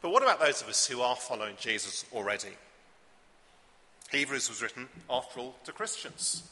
But 0.00 0.10
what 0.10 0.22
about 0.22 0.40
those 0.40 0.60
of 0.62 0.68
us 0.68 0.86
who 0.86 1.00
are 1.00 1.16
following 1.16 1.56
Jesus 1.58 2.04
already? 2.12 2.56
Hebrews 4.10 4.48
was 4.48 4.62
written, 4.62 4.88
after 5.08 5.40
all, 5.40 5.56
to 5.64 5.72
Christians. 5.72 6.48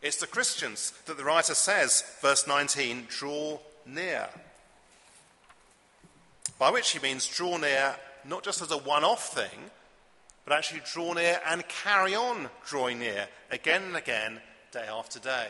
It's 0.00 0.18
the 0.18 0.26
Christians 0.26 0.92
that 1.06 1.16
the 1.16 1.24
writer 1.24 1.54
says, 1.54 2.04
verse 2.20 2.46
19, 2.46 3.06
draw 3.08 3.58
near. 3.84 4.28
By 6.58 6.70
which 6.70 6.90
he 6.90 7.00
means 7.00 7.26
draw 7.26 7.56
near 7.56 7.96
not 8.24 8.44
just 8.44 8.62
as 8.62 8.70
a 8.70 8.78
one 8.78 9.04
off 9.04 9.32
thing, 9.34 9.70
but 10.44 10.56
actually 10.56 10.82
draw 10.92 11.12
near 11.12 11.40
and 11.46 11.66
carry 11.68 12.14
on 12.14 12.48
drawing 12.66 13.00
near 13.00 13.28
again 13.50 13.82
and 13.82 13.96
again, 13.96 14.40
day 14.72 14.86
after 14.90 15.18
day. 15.18 15.48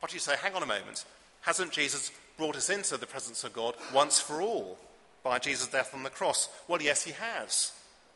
But 0.00 0.12
you 0.12 0.20
say, 0.20 0.36
hang 0.36 0.54
on 0.54 0.62
a 0.62 0.66
moment, 0.66 1.04
hasn't 1.42 1.72
Jesus 1.72 2.10
brought 2.36 2.56
us 2.56 2.70
into 2.70 2.96
the 2.96 3.06
presence 3.06 3.44
of 3.44 3.52
God 3.52 3.74
once 3.94 4.20
for 4.20 4.42
all 4.42 4.78
by 5.24 5.38
Jesus' 5.38 5.68
death 5.68 5.94
on 5.94 6.02
the 6.02 6.10
cross? 6.10 6.48
Well, 6.68 6.82
yes, 6.82 7.04
he 7.04 7.12
has. 7.12 7.72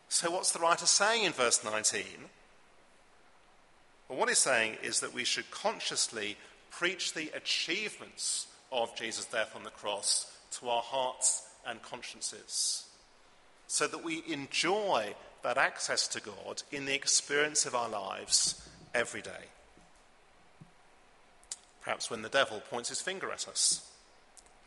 So 0.08 0.30
what's 0.30 0.52
the 0.52 0.58
writer 0.58 0.86
saying 0.86 1.24
in 1.24 1.32
verse 1.32 1.64
19? 1.64 2.04
Well, 4.10 4.18
what 4.18 4.28
he's 4.28 4.38
saying 4.38 4.78
is 4.82 4.98
that 5.00 5.14
we 5.14 5.22
should 5.22 5.48
consciously 5.52 6.36
preach 6.68 7.14
the 7.14 7.30
achievements 7.32 8.48
of 8.72 8.96
Jesus' 8.96 9.24
death 9.24 9.54
on 9.54 9.62
the 9.62 9.70
cross 9.70 10.36
to 10.58 10.68
our 10.68 10.82
hearts 10.82 11.46
and 11.64 11.80
consciences 11.80 12.86
so 13.68 13.86
that 13.86 14.02
we 14.02 14.24
enjoy 14.26 15.14
that 15.44 15.58
access 15.58 16.08
to 16.08 16.20
God 16.20 16.64
in 16.72 16.86
the 16.86 16.94
experience 16.94 17.66
of 17.66 17.76
our 17.76 17.88
lives 17.88 18.68
every 18.92 19.22
day. 19.22 19.46
Perhaps 21.80 22.10
when 22.10 22.22
the 22.22 22.28
devil 22.28 22.60
points 22.68 22.88
his 22.88 23.00
finger 23.00 23.30
at 23.30 23.46
us 23.46 23.88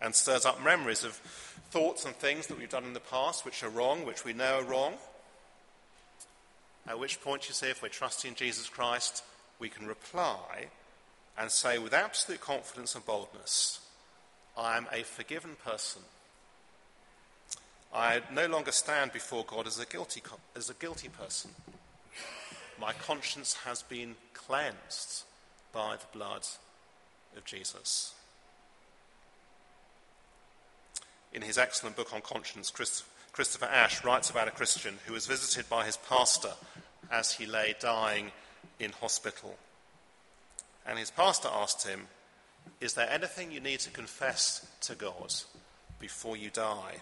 and 0.01 0.15
stirs 0.15 0.45
up 0.45 0.63
memories 0.63 1.03
of 1.03 1.15
thoughts 1.69 2.05
and 2.05 2.15
things 2.15 2.47
that 2.47 2.57
we've 2.57 2.69
done 2.69 2.85
in 2.85 2.93
the 2.93 3.01
past 3.01 3.43
which 3.43 3.61
are 3.61 3.69
wrong, 3.69 4.05
which 4.05 4.23
we 4.23 4.31
know 4.31 4.59
are 4.59 4.63
wrong. 4.63 4.93
At 6.87 6.97
which 6.97 7.19
point, 7.19 7.49
you 7.49 7.53
see, 7.53 7.67
if 7.67 7.81
we're 7.81 7.89
trusting 7.89 8.29
in 8.29 8.35
Jesus 8.35 8.69
Christ, 8.69 9.21
we 9.59 9.69
can 9.69 9.87
reply 9.87 10.67
and 11.37 11.49
say 11.49 11.77
with 11.77 11.93
absolute 11.93 12.41
confidence 12.41 12.95
and 12.95 13.05
boldness, 13.05 13.79
I 14.57 14.77
am 14.77 14.87
a 14.91 15.03
forgiven 15.03 15.55
person. 15.63 16.01
I 17.93 18.21
no 18.31 18.47
longer 18.47 18.71
stand 18.71 19.13
before 19.13 19.45
God 19.45 19.67
as 19.67 19.79
a 19.79 19.85
guilty, 19.85 20.21
as 20.55 20.69
a 20.69 20.73
guilty 20.73 21.09
person. 21.09 21.51
My 22.79 22.93
conscience 22.93 23.53
has 23.65 23.83
been 23.83 24.15
cleansed 24.33 25.23
by 25.71 25.95
the 25.97 26.17
blood 26.17 26.45
of 27.37 27.45
Jesus. 27.45 28.13
In 31.31 31.41
his 31.41 31.57
excellent 31.57 31.95
book 31.95 32.13
on 32.13 32.21
conscience, 32.21 32.71
Christopher 32.71 33.65
Ash 33.65 34.03
writes 34.03 34.29
about 34.29 34.47
a 34.47 34.51
Christian 34.51 34.99
who 35.05 35.13
was 35.13 35.25
visited 35.25 35.67
by 35.69 35.85
his 35.85 35.97
pastor 35.97 36.53
as 37.11 37.33
he 37.33 37.45
lay 37.45 37.75
dying 37.79 38.31
in 38.79 38.91
hospital. 38.91 39.55
And 40.85 40.99
his 40.99 41.11
pastor 41.11 41.49
asked 41.51 41.87
him, 41.87 42.07
Is 42.81 42.93
there 42.93 43.09
anything 43.09 43.51
you 43.51 43.59
need 43.59 43.79
to 43.81 43.89
confess 43.89 44.65
to 44.81 44.95
God 44.95 45.33
before 45.99 46.35
you 46.35 46.49
die? 46.49 46.95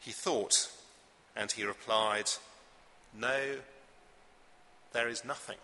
He 0.00 0.12
thought, 0.12 0.70
and 1.34 1.50
he 1.50 1.64
replied, 1.64 2.30
No, 3.18 3.56
there 4.92 5.08
is 5.08 5.24
nothing. 5.24 5.58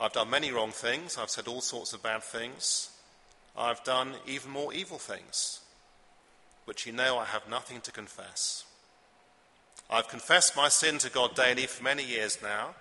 I've 0.00 0.12
done 0.12 0.30
many 0.30 0.50
wrong 0.50 0.72
things. 0.72 1.16
I've 1.16 1.30
said 1.30 1.46
all 1.46 1.60
sorts 1.60 1.92
of 1.92 2.02
bad 2.02 2.24
things. 2.24 2.90
I've 3.56 3.84
done 3.84 4.14
even 4.26 4.50
more 4.50 4.72
evil 4.72 4.98
things. 4.98 5.60
But 6.66 6.86
you 6.86 6.92
know 6.92 7.18
I 7.18 7.24
have 7.24 7.48
nothing 7.48 7.80
to 7.82 7.92
confess. 7.92 8.64
I've 9.92 10.08
confessed 10.08 10.56
my 10.56 10.70
sin 10.70 10.96
to 10.98 11.10
God 11.10 11.34
daily 11.34 11.66
for 11.66 11.84
many 11.84 12.02
years 12.02 12.38
now 12.42 12.74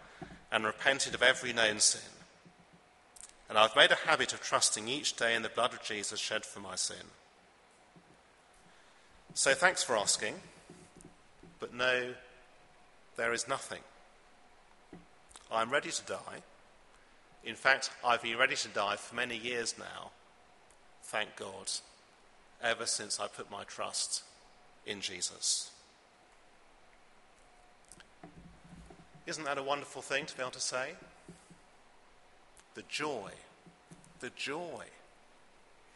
and 0.50 0.64
repented 0.64 1.14
of 1.14 1.22
every 1.22 1.52
known 1.52 1.82
sin. 1.82 2.10
And 3.50 3.58
I've 3.58 3.76
made 3.76 3.92
a 3.92 4.08
habit 4.08 4.32
of 4.32 4.40
trusting 4.40 4.88
each 4.88 5.18
day 5.18 5.36
in 5.36 5.42
the 5.42 5.50
blood 5.50 5.74
of 5.74 5.84
Jesus 5.84 6.22
shed 6.22 6.46
for 6.46 6.62
my 6.62 6.76
sin. 6.76 7.06
So 9.34 9.54
thanks 9.54 9.84
for 9.84 9.98
asking, 9.98 10.36
but 11.60 11.74
no, 11.74 12.14
there 13.18 13.34
is 13.34 13.46
nothing. 13.46 13.82
I'm 15.52 15.70
ready 15.70 15.92
to 15.92 16.06
die. 16.06 16.44
In 17.44 17.56
fact, 17.56 17.92
I've 18.06 18.22
been 18.22 18.38
ready 18.38 18.56
to 18.56 18.68
die 18.70 18.96
for 18.96 19.16
many 19.16 19.36
years 19.36 19.76
now, 19.78 20.12
thank 21.04 21.36
God, 21.36 21.70
ever 22.64 22.86
since 22.86 23.20
I 23.20 23.28
put 23.28 23.52
my 23.52 23.66
trust 23.66 24.24
in 24.86 25.02
Jesus. 25.02 25.72
Isn't 29.26 29.44
that 29.44 29.58
a 29.58 29.64
wonderful 29.64 30.02
thing 30.02 30.26
to 30.26 30.36
be 30.36 30.42
able 30.42 30.52
to 30.52 30.60
say? 30.60 30.92
The 32.74 32.84
joy, 32.90 33.32
the 34.20 34.32
joy, 34.32 34.86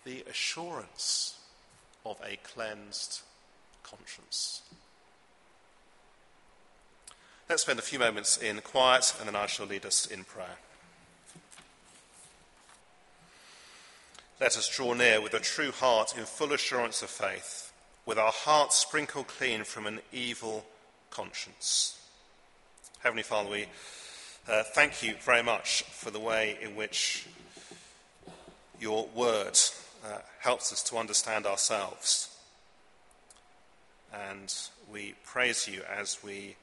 the 0.03 0.23
assurance 0.30 1.39
of 2.05 2.21
a 2.23 2.38
cleansed 2.38 3.21
conscience. 3.84 4.61
Let's 7.49 7.63
spend 7.63 7.80
a 7.80 7.84
few 7.84 7.99
moments 7.99 8.38
in 8.38 8.61
quiet 8.61 9.13
and 9.19 9.28
then 9.28 9.36
I 9.36 9.47
shall 9.47 9.65
lead 9.65 9.86
us 9.86 10.05
in 10.05 10.23
prayer. 10.23 10.57
Let 14.39 14.57
us 14.57 14.67
draw 14.67 14.93
near 14.93 15.21
with 15.21 15.34
a 15.34 15.39
true 15.39 15.71
heart 15.71 16.15
in 16.17 16.26
full 16.26 16.51
assurance 16.53 17.01
of 17.01 17.09
faith, 17.09 17.71
with 18.05 18.19
our 18.19 18.32
hearts 18.34 18.76
sprinkled 18.76 19.28
clean 19.28 19.63
from 19.63 19.88
an 19.88 20.01
evil 20.11 20.65
conscience. 21.09 22.05
Heavenly 23.06 23.22
Father, 23.22 23.51
we 23.51 23.68
uh, 24.49 24.64
thank 24.64 25.03
you 25.03 25.14
very 25.22 25.43
much 25.43 25.84
for 25.84 26.10
the 26.10 26.20
way 26.20 26.58
in 26.60 26.76
which 26.76 27.28
your 28.82 29.08
word 29.14 29.60
uh, 30.03 30.18
helps 30.39 30.74
us 30.74 30.82
to 30.86 30.97
understand 30.97 31.45
ourselves. 31.45 32.36
And 34.12 34.51
we 34.91 35.14
praise 35.24 35.68
you 35.68 35.84
as 35.84 36.18
we 36.24 36.56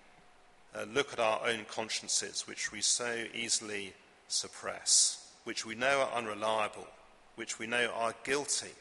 uh, 0.74 0.84
look 0.92 1.12
at 1.12 1.20
our 1.20 1.46
own 1.46 1.64
consciences, 1.70 2.48
which 2.48 2.72
we 2.72 2.80
so 2.80 3.22
easily 3.32 3.92
suppress, 4.26 5.24
which 5.44 5.64
we 5.64 5.76
know 5.76 6.00
are 6.00 6.18
unreliable 6.18 6.88
which 7.36 7.60
we 7.60 7.68
know 7.68 7.88
are 7.94 8.16
guilty. 8.24 8.74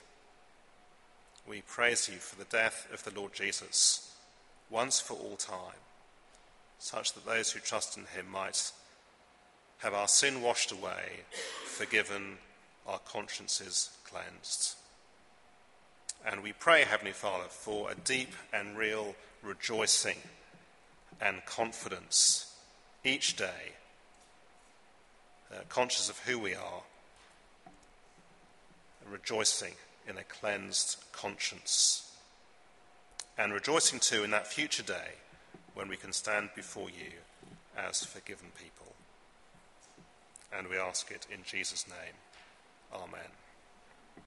We 1.48 1.62
praise 1.62 2.10
you 2.10 2.18
for 2.18 2.38
the 2.38 2.46
death 2.46 2.88
of 2.92 3.04
the 3.04 3.14
Lord 3.18 3.34
Jesus, 3.36 4.16
once 4.72 5.00
for 5.00 5.14
all 5.14 5.36
time, 5.36 5.78
such 6.82 7.14
that 7.14 7.28
those 7.28 7.52
who 7.52 7.60
trust 7.60 7.96
in 7.96 8.06
him 8.06 8.28
might 8.28 8.72
have 9.78 9.94
our 9.94 10.08
sin 10.08 10.42
washed 10.42 10.72
away, 10.72 11.22
forgiven, 11.64 12.40
our 12.88 12.98
consciences 13.00 13.92
cleansed. 14.04 14.76
And 16.26 16.42
we 16.42 16.54
pray, 16.54 16.84
Heavenly 16.84 17.12
Father, 17.12 17.50
for 17.50 17.92
a 17.92 17.96
deep 17.96 18.34
and 18.52 18.76
real 18.76 19.14
rejoicing 19.44 20.18
and 21.22 21.46
confidence 21.46 22.52
each 23.04 23.36
day, 23.36 23.74
uh, 25.54 25.60
conscious 25.70 26.10
of 26.10 26.18
who 26.20 26.40
we 26.40 26.56
are 26.56 26.82
rejoicing 29.08 29.74
in 30.08 30.18
a 30.18 30.24
cleansed 30.24 30.98
conscience. 31.12 32.12
And 33.38 33.54
rejoicing 33.54 34.00
too 34.00 34.24
in 34.24 34.32
that 34.32 34.48
future 34.48 34.84
day 34.84 35.21
when 35.74 35.88
we 35.88 35.98
can 35.98 36.14
stand 36.14 36.50
before 36.56 36.90
you 36.90 37.12
as 37.78 38.04
forgiven 38.04 38.48
people. 38.58 38.94
And 40.56 40.68
we 40.68 40.78
ask 40.78 41.10
it 41.12 41.28
in 41.32 41.40
Jesus' 41.44 41.88
name. 41.88 42.16
Amen. 42.94 43.41